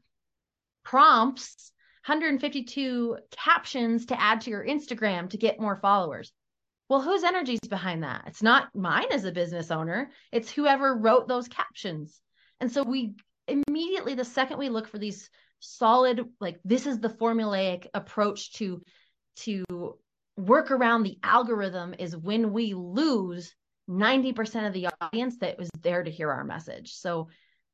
[0.84, 1.71] prompts,
[2.08, 6.32] 152 captions to add to your Instagram to get more followers.
[6.89, 8.24] Well, whose energy is behind that?
[8.26, 12.19] It's not mine as a business owner, it's whoever wrote those captions.
[12.60, 13.13] And so we
[13.52, 18.82] immediately, the second we look for these solid like this is the formulaic approach to
[19.36, 19.64] to
[20.38, 23.54] work around the algorithm is when we lose
[23.90, 26.94] 90% of the audience that was there to hear our message.
[26.94, 27.28] So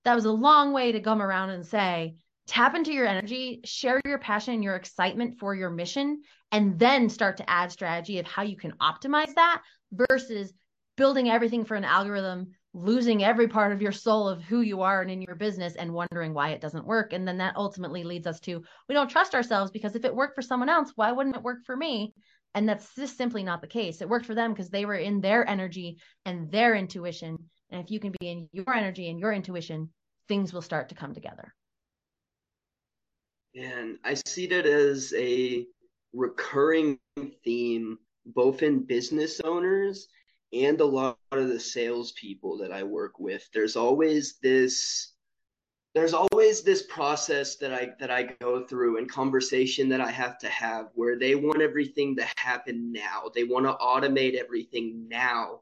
[0.03, 2.15] that was a long way to come around and say
[2.47, 7.09] tap into your energy, share your passion, and your excitement for your mission, and then
[7.09, 9.61] start to add strategy of how you can optimize that
[9.91, 10.53] versus
[10.95, 15.01] building everything for an algorithm losing every part of your soul of who you are
[15.01, 17.11] and in your business and wondering why it doesn't work.
[17.11, 20.35] And then that ultimately leads us to we don't trust ourselves because if it worked
[20.35, 22.13] for someone else, why wouldn't it work for me?
[22.53, 24.01] And that's just simply not the case.
[24.01, 27.37] It worked for them because they were in their energy and their intuition.
[27.71, 29.89] And if you can be in your energy and your intuition,
[30.27, 31.53] things will start to come together.
[33.55, 35.65] And I see that as a
[36.13, 36.99] recurring
[37.43, 40.07] theme, both in business owners
[40.53, 45.13] and a lot of the salespeople that I work with, there's always this
[45.93, 50.37] there's always this process that I that I go through and conversation that I have
[50.39, 53.31] to have where they want everything to happen now.
[53.33, 55.61] They want to automate everything now.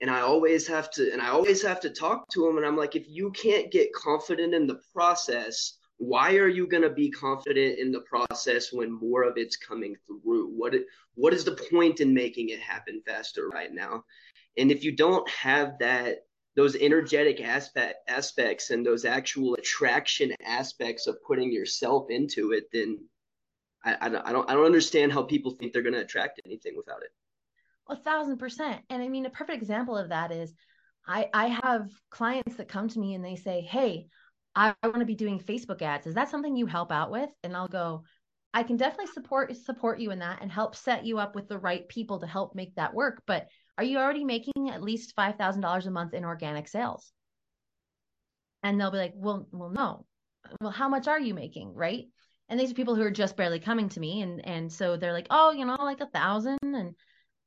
[0.00, 2.76] And I always have to and I always have to talk to them and I'm
[2.76, 7.10] like if you can't get confident in the process, why are you going to be
[7.10, 10.74] confident in the process when more of it's coming through what
[11.14, 14.04] what is the point in making it happen faster right now
[14.56, 16.26] and if you don't have that
[16.56, 22.98] those energetic aspect aspects and those actual attraction aspects of putting yourself into it then
[23.84, 26.40] I, I, don't, I don't I don't understand how people think they're going to attract
[26.44, 27.10] anything without it.
[27.88, 28.80] A thousand percent.
[28.88, 30.54] And I mean, a perfect example of that is
[31.06, 34.06] I, I have clients that come to me and they say, Hey,
[34.54, 36.06] I, want to be doing Facebook ads.
[36.06, 37.30] Is that something you help out with?
[37.42, 38.04] And I'll go,
[38.52, 41.58] I can definitely support support you in that and help set you up with the
[41.58, 43.22] right people to help make that work.
[43.26, 47.12] But are you already making at least five thousand dollars a month in organic sales?
[48.62, 50.06] And they'll be like, Well, well, no.
[50.60, 51.74] Well, how much are you making?
[51.74, 52.04] Right.
[52.48, 54.22] And these are people who are just barely coming to me.
[54.22, 56.58] And and so they're like, Oh, you know, like a thousand.
[56.62, 56.94] And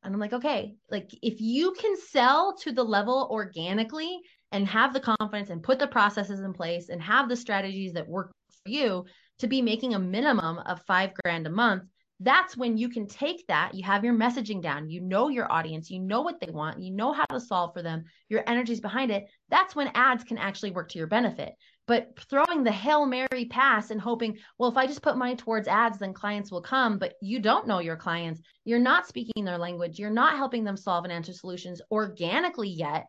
[0.04, 4.94] and I'm like, okay, like if you can sell to the level organically and have
[4.94, 8.32] the confidence and put the processes in place and have the strategies that work
[8.64, 9.06] for you
[9.40, 11.84] to be making a minimum of five grand a month,
[12.20, 13.76] that's when you can take that.
[13.76, 16.92] You have your messaging down, you know your audience, you know what they want, you
[16.92, 19.26] know how to solve for them, your energy's behind it.
[19.50, 21.54] That's when ads can actually work to your benefit.
[21.86, 25.68] But throwing the Hail Mary pass and hoping, well, if I just put money towards
[25.68, 28.42] ads, then clients will come, but you don't know your clients.
[28.66, 30.00] You're not speaking their language.
[30.00, 33.06] You're not helping them solve and answer solutions organically yet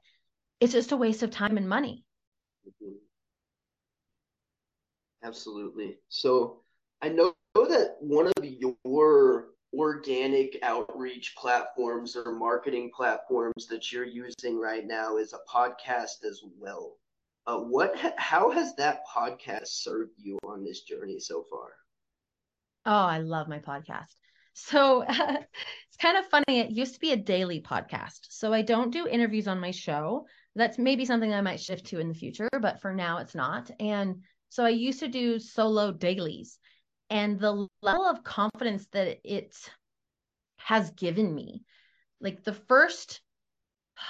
[0.61, 2.05] it's just a waste of time and money.
[5.23, 5.99] Absolutely.
[6.09, 6.61] So
[7.03, 8.45] I know that one of
[8.85, 16.25] your organic outreach platforms or marketing platforms that you're using right now is a podcast
[16.25, 16.97] as well.
[17.47, 21.69] Uh, what how has that podcast served you on this journey so far?
[22.85, 24.15] Oh, I love my podcast.
[24.55, 25.07] So uh,
[25.89, 26.61] it's kind of funny.
[26.61, 28.21] It used to be a daily podcast.
[28.31, 30.27] So I don't do interviews on my show
[30.59, 33.71] that's maybe something I might shift to in the future, but for now it's not.
[33.81, 36.59] And so I used to do solo dailies,
[37.11, 39.57] and the level of confidence that it
[40.59, 41.63] has given me,
[42.21, 43.21] like the first,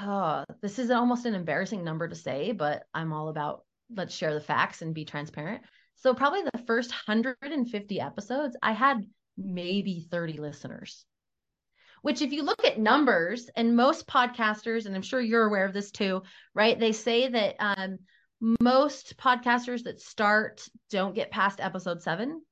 [0.01, 4.35] uh, this is almost an embarrassing number to say, but I'm all about let's share
[4.35, 5.63] the facts and be transparent.
[5.97, 9.05] So probably the first 150 episodes, I had
[9.37, 11.05] maybe 30 listeners
[12.03, 15.73] which if you look at numbers and most podcasters, and I'm sure you're aware of
[15.73, 16.23] this too,
[16.55, 16.79] right?
[16.79, 17.99] They say that um,
[18.61, 22.43] most podcasters that start don't get past episode seven.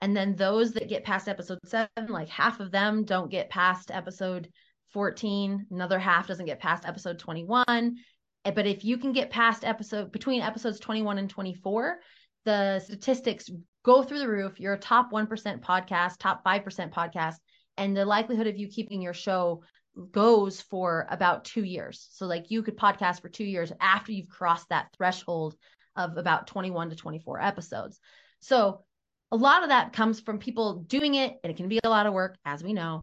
[0.00, 3.90] And then those that get past episode seven, like half of them don't get past
[3.90, 4.50] episode
[4.92, 5.66] 14.
[5.70, 7.96] Another half doesn't get past episode 21.
[8.44, 11.98] Eh, but if you can get past episode between episodes 21 and 24,
[12.44, 13.50] the statistics
[13.84, 14.60] go through the roof.
[14.60, 15.28] You're a top 1%
[15.60, 17.36] podcast, top 5% podcast,
[17.76, 19.62] and the likelihood of you keeping your show
[20.10, 22.08] goes for about two years.
[22.12, 25.56] So, like, you could podcast for two years after you've crossed that threshold
[25.96, 27.98] of about 21 to 24 episodes.
[28.40, 28.84] So,
[29.32, 32.06] a lot of that comes from people doing it, and it can be a lot
[32.06, 33.02] of work, as we know.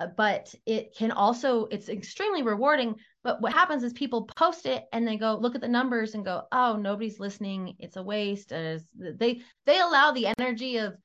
[0.00, 2.96] Uh, but it can also, it's extremely rewarding.
[3.22, 6.24] But what happens is people post it and they go look at the numbers and
[6.24, 7.76] go, oh, nobody's listening.
[7.78, 8.50] It's a waste.
[8.50, 10.96] They they allow the energy of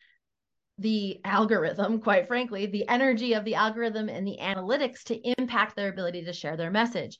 [0.79, 5.89] the algorithm, quite frankly, the energy of the algorithm and the analytics to impact their
[5.89, 7.19] ability to share their message.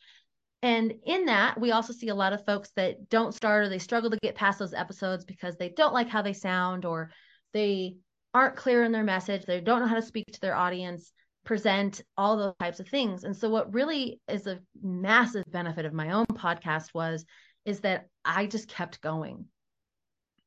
[0.62, 3.80] And in that, we also see a lot of folks that don't start or they
[3.80, 7.12] struggle to get past those episodes because they don't like how they sound or
[7.53, 7.97] they
[8.34, 9.45] aren't clear in their message.
[9.45, 11.12] They don't know how to speak to their audience,
[11.45, 13.24] present all those types of things.
[13.24, 17.26] And so, what really is a massive benefit of my own podcast was
[17.66, 19.45] is that I just kept going.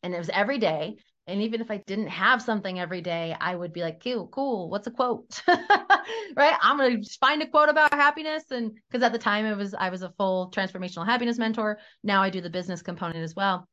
[0.02, 0.96] And it was every day.
[1.26, 4.68] And even if I didn't have something every day, I would be like, cool, cool.
[4.68, 5.40] What's a quote?
[5.48, 6.56] right.
[6.60, 8.44] I'm going to find a quote about happiness.
[8.50, 11.78] And because at the time it was, I was a full transformational happiness mentor.
[12.02, 13.68] Now I do the business component as well.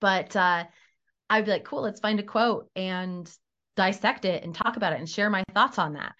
[0.00, 0.64] But uh,
[1.28, 3.30] I'd be like, cool, let's find a quote and
[3.76, 6.14] dissect it and talk about it and share my thoughts on that.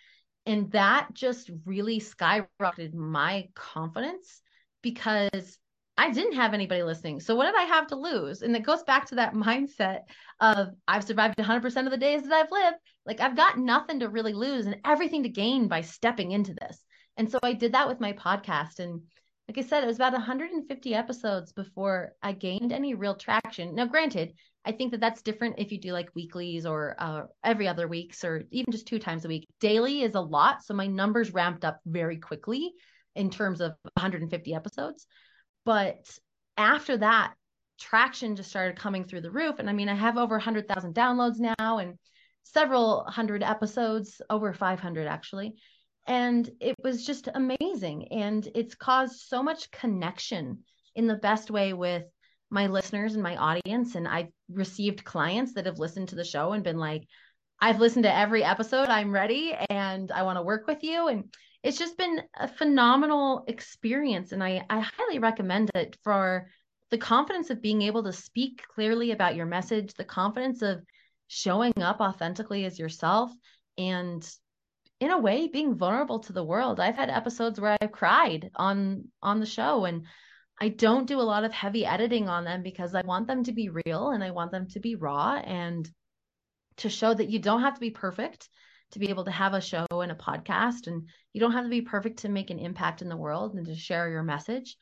[0.45, 4.43] And that just really skyrocketed my confidence
[4.83, 5.59] because
[5.97, 7.21] I didn't have anybody listening.
[7.21, 8.43] So what did I have to lose?
[8.43, 10.01] And it goes back to that mindset
[10.41, 12.77] of I've survived 100% of the days that I've lived.
[13.07, 16.83] Like I've got nothing to really lose and everything to gain by stepping into this.
[17.17, 18.79] And so I did that with my podcast.
[18.79, 19.03] And
[19.49, 23.75] like I said, it was about 150 episodes before I gained any real traction.
[23.75, 24.33] Now, granted,
[24.65, 28.25] I think that that's different if you do like weeklies or uh, every other weeks
[28.25, 29.47] or even just two times a week.
[29.61, 30.65] Daily is a lot.
[30.65, 32.73] So my numbers ramped up very quickly
[33.15, 35.07] in terms of 150 episodes.
[35.65, 36.19] But
[36.57, 37.35] after that,
[37.79, 39.59] traction just started coming through the roof.
[39.59, 41.99] And I mean, I have over 100,000 downloads now and
[42.45, 45.55] several hundred episodes, over 500 actually.
[46.07, 48.09] And it was just amazing.
[48.11, 50.59] And it's caused so much connection
[50.95, 52.05] in the best way with
[52.51, 53.95] my listeners and my audience.
[53.95, 57.05] And I've received clients that have listened to the show and been like,
[57.61, 58.89] I've listened to every episode.
[58.89, 61.07] I'm ready and I want to work with you.
[61.07, 61.33] And
[61.63, 64.33] it's just been a phenomenal experience.
[64.33, 66.49] And I, I highly recommend it for
[66.91, 70.85] the confidence of being able to speak clearly about your message, the confidence of
[71.29, 73.31] showing up authentically as yourself,
[73.79, 74.29] and
[75.01, 76.79] in a way being vulnerable to the world.
[76.79, 80.07] I've had episodes where I've cried on on the show and
[80.61, 83.53] I don't do a lot of heavy editing on them because I want them to
[83.53, 85.91] be real and I want them to be raw and
[86.77, 88.49] to show that you don't have to be perfect
[88.93, 91.71] to be able to have a show and a podcast and you don't have to
[91.71, 94.77] be perfect to make an impact in the world and to share your message.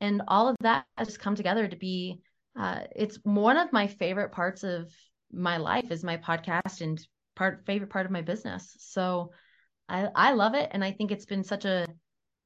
[0.00, 2.20] And all of that has come together to be
[2.58, 4.92] uh, it's one of my favorite parts of
[5.32, 7.00] my life is my podcast and
[7.36, 8.76] part favorite part of my business.
[8.80, 9.30] So
[9.90, 11.86] i i love it and i think it's been such a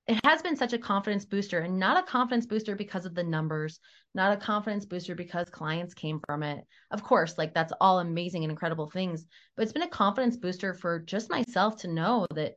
[0.07, 3.23] it has been such a confidence booster and not a confidence booster because of the
[3.23, 3.81] numbers,
[4.15, 6.65] not a confidence booster because clients came from it.
[6.91, 9.25] Of course, like that's all amazing and incredible things,
[9.57, 12.55] but it's been a confidence booster for just myself to know that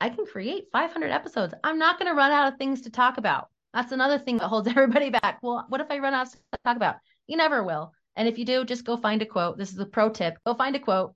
[0.00, 1.54] I can create 500 episodes.
[1.64, 3.48] I'm not going to run out of things to talk about.
[3.72, 5.38] That's another thing that holds everybody back.
[5.42, 6.96] Well, what if I run out of to talk about?
[7.26, 7.92] You never will.
[8.16, 9.56] And if you do, just go find a quote.
[9.56, 10.36] This is a pro tip.
[10.44, 11.14] Go find a quote,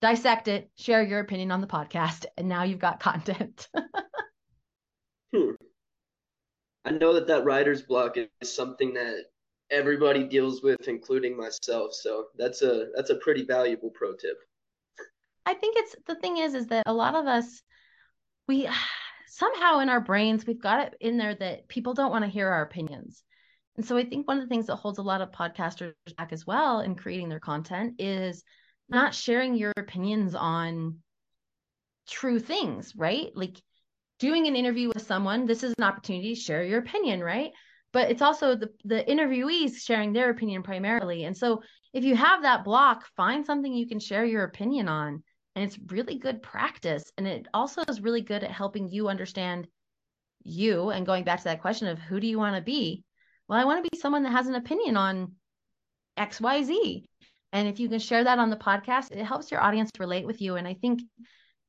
[0.00, 3.68] dissect it, share your opinion on the podcast, and now you've got content.
[5.34, 5.52] Hmm.
[6.84, 9.26] I know that that writer's block is something that
[9.70, 11.92] everybody deals with, including myself.
[11.94, 14.38] So that's a that's a pretty valuable pro tip.
[15.46, 17.62] I think it's the thing is is that a lot of us
[18.48, 18.68] we
[19.28, 22.48] somehow in our brains we've got it in there that people don't want to hear
[22.48, 23.22] our opinions.
[23.76, 26.32] And so I think one of the things that holds a lot of podcasters back
[26.32, 28.42] as well in creating their content is
[28.88, 30.98] not sharing your opinions on
[32.08, 33.30] true things, right?
[33.34, 33.62] Like
[34.20, 37.50] doing an interview with someone, this is an opportunity to share your opinion, right?
[37.92, 41.24] But it's also the, the interviewees sharing their opinion primarily.
[41.24, 41.62] And so
[41.92, 45.24] if you have that block, find something you can share your opinion on.
[45.56, 47.02] And it's really good practice.
[47.18, 49.66] And it also is really good at helping you understand
[50.44, 53.02] you and going back to that question of who do you want to be?
[53.48, 55.32] Well, I want to be someone that has an opinion on
[56.16, 57.02] XYZ.
[57.52, 60.40] And if you can share that on the podcast, it helps your audience relate with
[60.40, 60.54] you.
[60.54, 61.00] And I think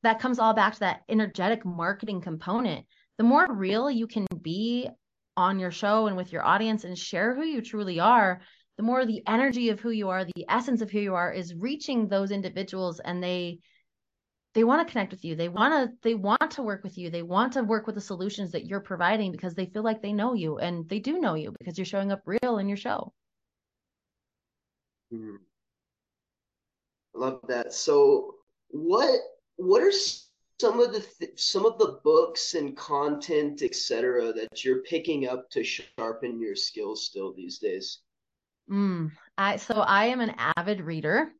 [0.02, 2.86] that comes all back to that energetic marketing component.
[3.18, 4.88] The more real you can be
[5.36, 8.40] on your show and with your audience and share who you truly are,
[8.76, 11.54] the more the energy of who you are, the essence of who you are is
[11.54, 13.58] reaching those individuals and they
[14.54, 15.34] they want to connect with you.
[15.34, 17.08] They want to they want to work with you.
[17.08, 20.12] They want to work with the solutions that you're providing because they feel like they
[20.12, 23.12] know you and they do know you because you're showing up real in your show.
[25.10, 25.36] Hmm.
[27.14, 27.72] Love that.
[27.72, 28.34] So
[28.68, 29.20] what
[29.56, 29.92] what are
[30.60, 35.50] some of the th- some of the books and content etc that you're picking up
[35.50, 37.98] to sharpen your skills still these days?
[38.70, 41.32] Mm, I, so i am an avid reader.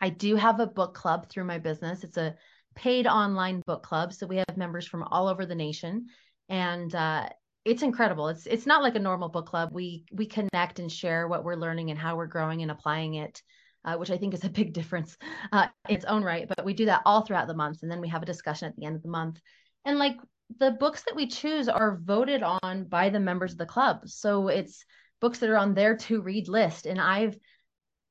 [0.00, 2.04] I do have a book club through my business.
[2.04, 2.34] It's a
[2.74, 6.06] paid online book club so we have members from all over the nation.
[6.48, 7.28] And uh,
[7.64, 8.28] it's incredible.
[8.28, 9.70] It's it's not like a normal book club.
[9.72, 13.42] We we connect and share what we're learning and how we're growing and applying it
[13.84, 15.16] uh, which I think is a big difference
[15.52, 16.48] uh, in its own right.
[16.48, 17.82] But we do that all throughout the month.
[17.82, 19.40] And then we have a discussion at the end of the month.
[19.84, 20.16] And like
[20.58, 24.02] the books that we choose are voted on by the members of the club.
[24.08, 24.84] So it's
[25.20, 26.86] books that are on their to read list.
[26.86, 27.36] And I've,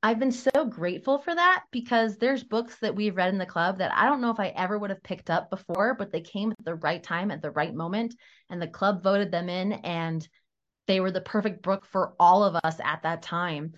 [0.02, 3.78] I've been so grateful for that because there's books that we've read in the club
[3.78, 6.50] that I don't know if I ever would have picked up before, but they came
[6.50, 8.14] at the right time at the right moment.
[8.50, 10.26] And the club voted them in and
[10.88, 13.74] they were the perfect book for all of us at that time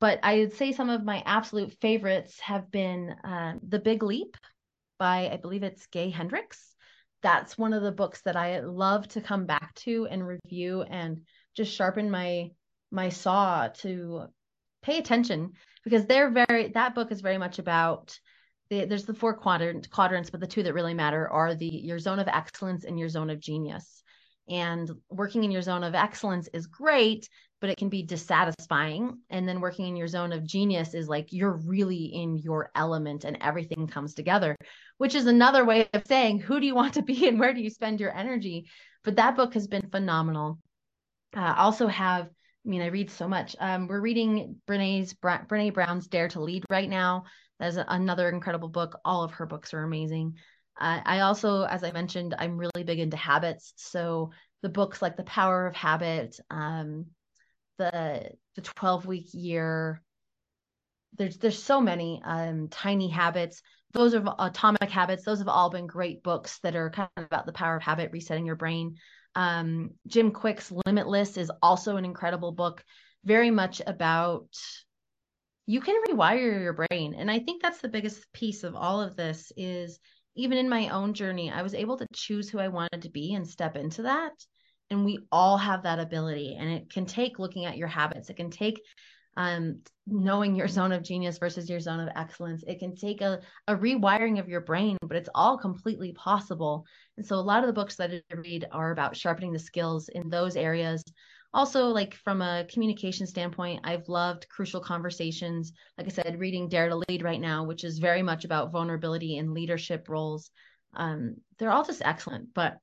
[0.00, 4.36] but I would say some of my absolute favorites have been uh, The Big Leap
[4.98, 6.74] by, I believe it's Gay Hendricks.
[7.22, 11.22] That's one of the books that I love to come back to and review and
[11.56, 12.50] just sharpen my
[12.92, 14.26] my saw to
[14.82, 18.16] pay attention because they're very that book is very much about
[18.70, 21.98] the, there's the four quadrant quadrants but the two that really matter are the your
[21.98, 24.04] zone of excellence and your zone of genius
[24.48, 27.28] and working in your zone of excellence is great
[27.60, 29.18] but it can be dissatisfying.
[29.30, 33.24] And then working in your zone of genius is like you're really in your element
[33.24, 34.56] and everything comes together,
[34.98, 37.60] which is another way of saying who do you want to be and where do
[37.60, 38.68] you spend your energy.
[39.04, 40.58] But that book has been phenomenal.
[41.34, 43.56] Uh, also have, I mean, I read so much.
[43.58, 47.24] Um, we're reading Brene's Brene Brown's Dare to Lead right now.
[47.58, 48.98] That's another incredible book.
[49.04, 50.34] All of her books are amazing.
[50.78, 53.72] Uh, I also, as I mentioned, I'm really big into habits.
[53.76, 54.30] So
[54.62, 57.06] the books like The Power of Habit, um,
[57.78, 60.02] the the 12 week year.
[61.16, 63.62] There's there's so many um tiny habits.
[63.92, 67.46] Those are atomic habits those have all been great books that are kind of about
[67.46, 68.96] the power of habit resetting your brain.
[69.34, 72.84] Um jim Kwik's limitless is also an incredible book
[73.24, 74.48] very much about
[75.66, 77.14] you can rewire your brain.
[77.14, 79.98] And i think that's the biggest piece of all of this is
[80.36, 83.34] even in my own journey i was able to choose who i wanted to be
[83.34, 84.32] and step into that
[84.90, 88.30] and we all have that ability and it can take looking at your habits.
[88.30, 88.80] It can take
[89.36, 92.64] um, knowing your zone of genius versus your zone of excellence.
[92.66, 96.86] It can take a, a rewiring of your brain but it's all completely possible.
[97.16, 100.08] And so a lot of the books that i read are about sharpening the skills
[100.08, 101.02] in those areas.
[101.52, 105.72] Also like from a communication standpoint i've loved crucial conversations.
[105.98, 109.36] Like i said reading dare to lead right now which is very much about vulnerability
[109.38, 110.50] and leadership roles.
[110.94, 112.78] Um, they're all just excellent but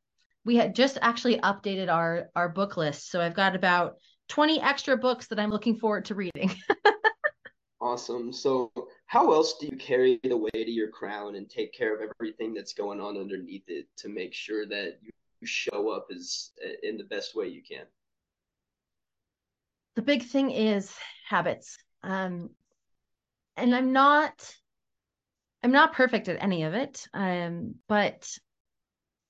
[0.46, 3.10] we had just actually updated our our book list.
[3.10, 3.96] So i've got about
[4.30, 6.54] 20 extra books that i'm looking forward to reading.
[7.84, 8.32] Awesome.
[8.32, 8.72] So
[9.08, 12.54] how else do you carry the weight of your crown and take care of everything
[12.54, 15.12] that's going on underneath it to make sure that you
[15.44, 17.86] show up as in the best way you can?
[19.96, 20.96] The big thing is
[21.28, 21.78] habits.
[22.04, 22.52] Um
[23.58, 24.56] and i'm not
[25.62, 27.06] i'm not perfect at any of it.
[27.14, 28.30] Um but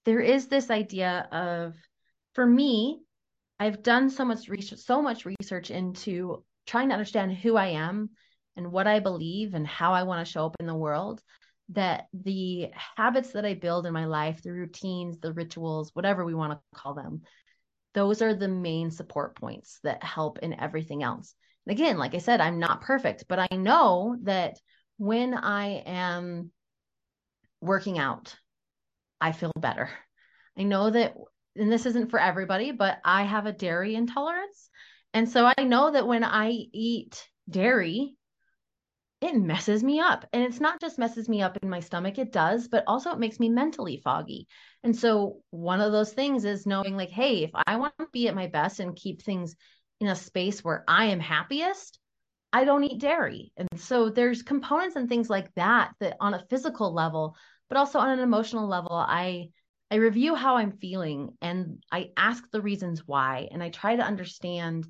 [0.05, 1.75] there is this idea of
[2.33, 3.01] for me
[3.59, 8.09] i've done so much research so much research into trying to understand who i am
[8.55, 11.21] and what i believe and how i want to show up in the world
[11.69, 16.33] that the habits that i build in my life the routines the rituals whatever we
[16.33, 17.21] want to call them
[17.93, 21.35] those are the main support points that help in everything else.
[21.65, 24.57] And again like i said i'm not perfect but i know that
[24.97, 26.51] when i am
[27.61, 28.35] working out
[29.23, 29.89] I feel better.
[30.57, 31.15] I know that,
[31.55, 34.69] and this isn't for everybody, but I have a dairy intolerance.
[35.13, 38.17] And so I know that when I eat dairy,
[39.21, 40.25] it messes me up.
[40.33, 43.19] And it's not just messes me up in my stomach, it does, but also it
[43.19, 44.45] makes me mentally foggy.
[44.83, 48.27] And so one of those things is knowing, like, hey, if I want to be
[48.27, 49.55] at my best and keep things
[50.01, 51.97] in a space where I am happiest,
[52.51, 53.53] I don't eat dairy.
[53.55, 57.37] And so there's components and things like that that on a physical level
[57.73, 59.47] but also on an emotional level i
[59.89, 64.03] i review how i'm feeling and i ask the reasons why and i try to
[64.03, 64.85] understand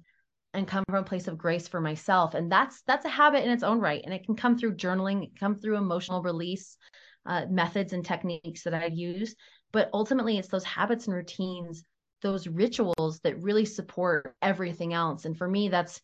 [0.53, 3.51] and come from a place of grace for myself and that's that's a habit in
[3.51, 6.77] its own right and it can come through journaling it come through emotional release
[7.25, 9.36] uh, methods and techniques that I use.
[9.71, 11.84] But ultimately, it's those habits and routines,
[12.21, 15.25] those rituals that really support everything else.
[15.25, 16.01] And for me, that's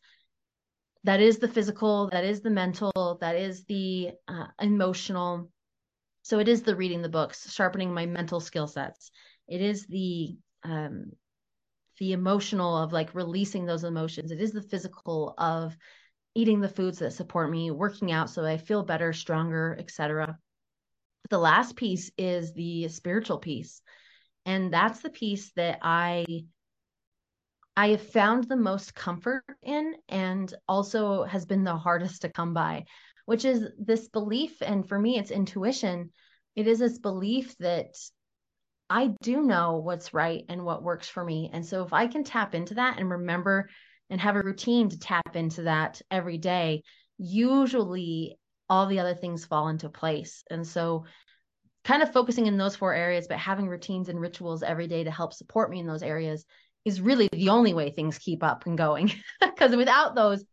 [1.04, 5.50] that is the physical, that is the mental, that is the uh, emotional.
[6.22, 9.12] So it is the reading the books, sharpening my mental skill sets.
[9.48, 11.12] It is the um,
[12.00, 14.32] the emotional of like releasing those emotions.
[14.32, 15.76] It is the physical of
[16.36, 20.38] eating the foods that support me, working out so I feel better, stronger, etc.
[21.30, 23.82] The last piece is the spiritual piece.
[24.46, 26.26] And that's the piece that I
[27.76, 32.54] I have found the most comfort in and also has been the hardest to come
[32.54, 32.86] by,
[33.30, 36.10] which is this belief and for me it's intuition.
[36.56, 37.96] It is this belief that
[38.90, 41.52] I do know what's right and what works for me.
[41.54, 43.70] And so if I can tap into that and remember
[44.10, 46.82] and have a routine to tap into that every day,
[47.20, 50.44] usually all the other things fall into place.
[50.50, 51.06] And so
[51.84, 55.12] kind of focusing in those four areas, but having routines and rituals every day to
[55.12, 56.46] help support me in those areas
[56.84, 59.12] is really the only way things keep up and going.
[59.40, 60.44] Because without those,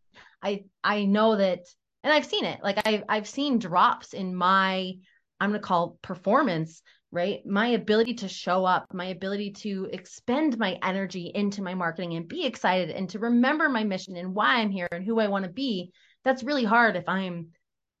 [0.43, 1.61] I I know that
[2.07, 2.59] and I've seen it.
[2.63, 4.93] Like I've I've seen drops in my
[5.39, 6.81] I'm gonna call performance
[7.11, 7.45] right?
[7.45, 12.27] My ability to show up, my ability to expend my energy into my marketing and
[12.27, 15.45] be excited and to remember my mission and why I'm here and who I want
[15.45, 15.91] to be.
[16.25, 17.47] That's really hard if I'm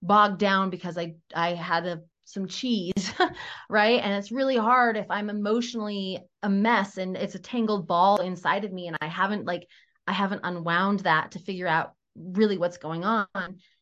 [0.01, 3.13] bogged down because I I had a some cheese,
[3.69, 4.01] right?
[4.03, 8.65] And it's really hard if I'm emotionally a mess and it's a tangled ball inside
[8.65, 9.65] of me and I haven't like
[10.05, 13.27] I haven't unwound that to figure out really what's going on.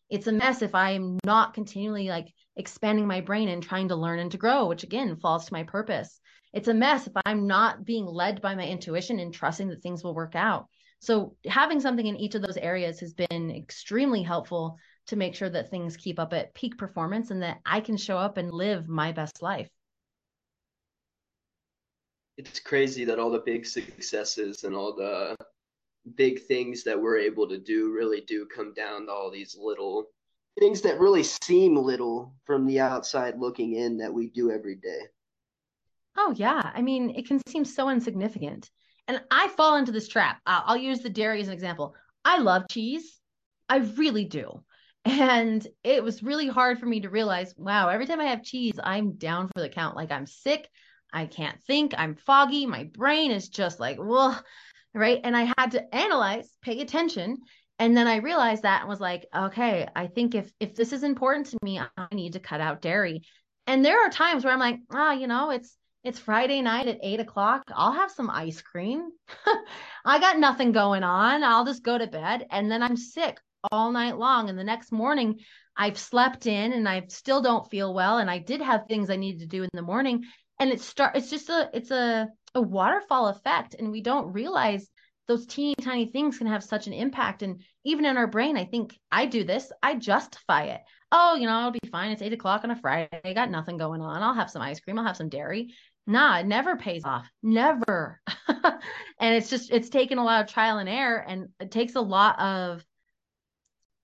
[0.09, 4.19] It's a mess if I'm not continually like expanding my brain and trying to learn
[4.19, 6.19] and to grow, which again falls to my purpose.
[6.53, 10.03] It's a mess if I'm not being led by my intuition and trusting that things
[10.03, 10.67] will work out.
[10.99, 14.77] So, having something in each of those areas has been extremely helpful
[15.07, 18.17] to make sure that things keep up at peak performance and that I can show
[18.17, 19.69] up and live my best life.
[22.37, 25.35] It's crazy that all the big successes and all the
[26.15, 30.05] big things that we're able to do really do come down to all these little
[30.59, 35.01] things that really seem little from the outside looking in that we do every day.
[36.17, 36.71] Oh, yeah.
[36.73, 38.69] I mean, it can seem so insignificant.
[39.07, 40.39] And I fall into this trap.
[40.45, 41.95] I'll, I'll use the dairy as an example.
[42.23, 43.19] I love cheese.
[43.67, 44.63] I really do.
[45.03, 48.73] And it was really hard for me to realize wow, every time I have cheese,
[48.81, 49.95] I'm down for the count.
[49.95, 50.69] Like I'm sick.
[51.13, 51.93] I can't think.
[51.97, 52.65] I'm foggy.
[52.65, 54.41] My brain is just like, well,
[54.95, 55.19] right.
[55.23, 57.37] And I had to analyze, pay attention,
[57.79, 61.03] and then i realized that and was like okay i think if if this is
[61.03, 63.21] important to me i need to cut out dairy.
[63.67, 66.87] And there are times where i'm like ah oh, you know it's it's friday night
[66.87, 67.63] at eight o'clock.
[67.73, 69.09] I'll have some ice cream.
[70.05, 71.43] I got nothing going on.
[71.43, 72.45] I'll just go to bed.
[72.51, 73.39] And then i'm sick
[73.71, 74.49] all night long.
[74.49, 75.39] And the next morning
[75.75, 78.19] i've slept in and i still don't feel well.
[78.19, 80.23] And i did have things i needed to do in the morning.
[80.59, 84.89] And it start it's just a it's a a waterfall effect and we don't realize
[85.27, 87.41] those teeny tiny things can have such an impact.
[87.41, 90.81] And even in our brain, I think I do this, I justify it.
[91.11, 92.11] Oh, you know, I'll be fine.
[92.11, 93.21] It's eight o'clock on a Friday.
[93.23, 94.21] I got nothing going on.
[94.21, 94.99] I'll have some ice cream.
[94.99, 95.73] I'll have some dairy.
[96.07, 97.27] Nah, it never pays off.
[97.41, 98.21] Never.
[99.19, 101.23] and it's just, it's taken a lot of trial and error.
[101.27, 102.85] And it takes a lot of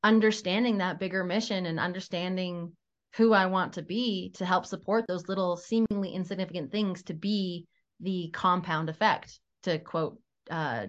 [0.03, 2.71] understanding that bigger mission and understanding
[3.15, 7.67] who I want to be to help support those little seemingly insignificant things to be
[8.01, 10.87] the compound effect, to quote uh,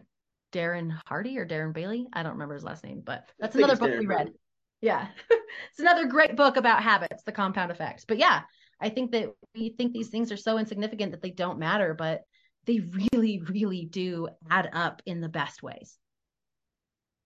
[0.53, 2.07] Darren Hardy or Darren Bailey.
[2.13, 4.17] I don't remember his last name, but that's another book Darren we read.
[4.19, 4.33] Hardy.
[4.81, 5.09] Yeah.
[5.31, 8.05] it's another great book about habits, the compound effect.
[8.09, 8.43] But yeah,
[8.81, 12.23] I think that we think these things are so insignificant that they don't matter, but
[12.67, 12.81] they
[13.13, 15.99] really, really do add up in the best ways.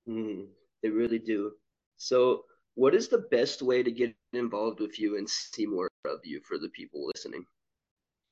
[0.09, 0.47] Mm,
[0.83, 1.53] they really do.
[1.97, 6.21] So, what is the best way to get involved with you and see more of
[6.25, 7.45] you for the people listening?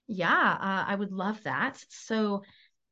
[0.07, 1.83] Yeah, uh, I would love that.
[1.89, 2.43] So,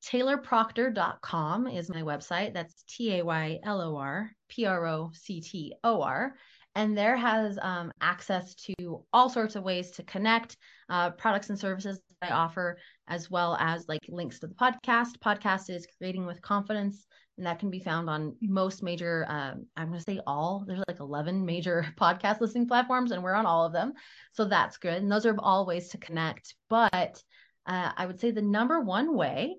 [0.05, 2.55] taylorproctor.com is my website.
[2.55, 6.35] That's T A Y L O R P R O C T O R.
[6.75, 10.57] And there has um, access to all sorts of ways to connect
[10.89, 15.19] uh, products and services that I offer, as well as like links to the podcast.
[15.23, 17.07] Podcast is Creating with Confidence,
[17.43, 20.85] and that can be found on most major, um, I'm going to say all, there's
[20.87, 23.95] like 11 major podcast listening platforms, and we're on all of them.
[24.31, 25.03] So that's good.
[25.03, 26.55] And those are all ways to connect.
[26.71, 27.21] But
[27.67, 29.57] uh, I would say the number one way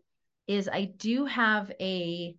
[0.47, 2.35] is I do have a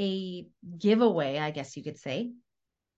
[0.00, 2.32] a giveaway, I guess you could say.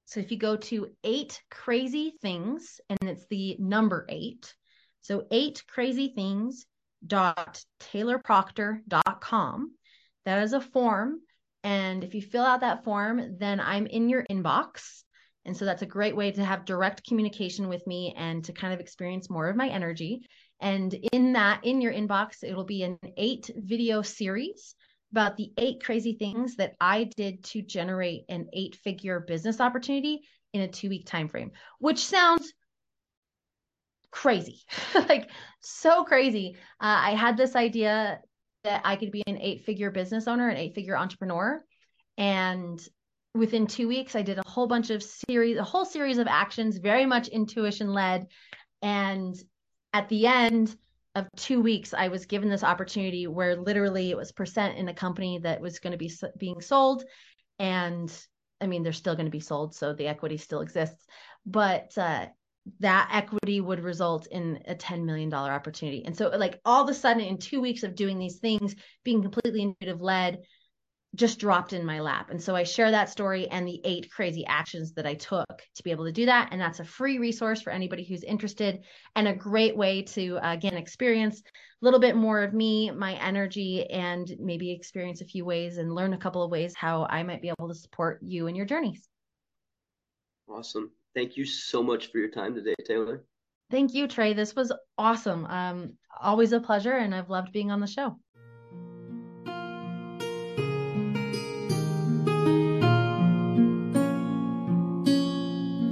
[0.07, 4.55] So if you go to eight crazy things, and it's the number eight,
[5.03, 6.65] so eight crazy things
[7.07, 9.73] dot taylorproctor.com.
[10.25, 11.21] That is a form.
[11.65, 15.03] And if you fill out that form, then I'm in your inbox
[15.47, 18.73] And so that's a great way to have direct communication with me and to kind
[18.75, 20.23] of experience more of my energy.
[20.61, 24.75] And in that, in your inbox, it'll be an eight video series
[25.13, 30.23] about the eight crazy things that I did to generate an eight figure business opportunity
[30.53, 32.53] in a two week time frame, which sounds
[34.11, 34.63] crazy,
[34.95, 36.57] like so crazy.
[36.81, 38.21] Uh, I had this idea
[38.65, 41.63] that I could be an eight figure business owner, an eight figure entrepreneur.
[42.19, 42.81] And
[43.35, 46.79] within two weeks, I did a whole bunch of series, a whole series of actions,
[46.79, 48.27] very much intuition led.
[48.83, 49.35] And
[49.93, 50.75] at the end
[51.15, 54.95] of two weeks, I was given this opportunity where literally it was percent in a
[54.95, 57.05] company that was going to be being sold.
[57.59, 58.13] And
[58.61, 61.07] I mean, they're still going to be sold, so the equity still exists.
[61.45, 62.27] But uh,
[62.81, 66.03] that equity would result in a $10 million opportunity.
[66.05, 69.23] And so, like, all of a sudden, in two weeks of doing these things, being
[69.23, 70.39] completely intuitive led,
[71.15, 72.31] just dropped in my lap.
[72.31, 75.83] And so I share that story and the eight crazy actions that I took to
[75.85, 76.49] be able to do that.
[76.51, 78.81] And that's a free resource for anybody who's interested
[79.15, 83.15] and a great way to, uh, again, experience a little bit more of me, my
[83.15, 87.23] energy, and maybe experience a few ways and learn a couple of ways how I
[87.23, 89.07] might be able to support you in your journeys.
[90.49, 90.91] Awesome.
[91.15, 93.25] Thank you so much for your time today, Taylor.
[93.71, 94.35] Thank you, Trey.
[94.35, 95.47] This was awesome.
[95.47, 98.19] Um, always a pleasure, and I've loved being on the show.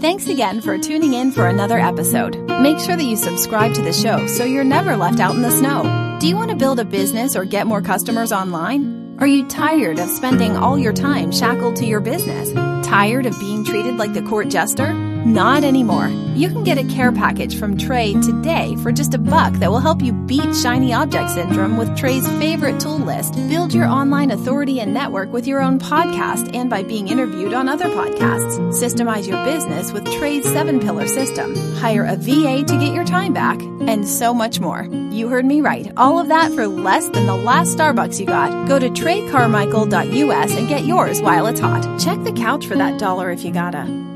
[0.00, 2.36] Thanks again for tuning in for another episode.
[2.60, 5.50] Make sure that you subscribe to the show so you're never left out in the
[5.50, 6.18] snow.
[6.20, 9.16] Do you want to build a business or get more customers online?
[9.20, 12.52] Are you tired of spending all your time shackled to your business?
[12.84, 15.11] Tired of being treated like the court jester?
[15.24, 16.08] Not anymore.
[16.34, 19.78] You can get a care package from Trey today for just a buck that will
[19.78, 23.34] help you beat shiny object syndrome with Trey's favorite tool list.
[23.48, 27.68] Build your online authority and network with your own podcast and by being interviewed on
[27.68, 28.58] other podcasts.
[28.72, 31.54] Systemize your business with Trey's seven pillar system.
[31.76, 34.84] Hire a VA to get your time back and so much more.
[35.12, 35.92] You heard me right.
[35.96, 38.66] All of that for less than the last Starbucks you got.
[38.66, 42.00] Go to treycarmichael.us and get yours while it's hot.
[42.00, 44.11] Check the couch for that dollar if you gotta.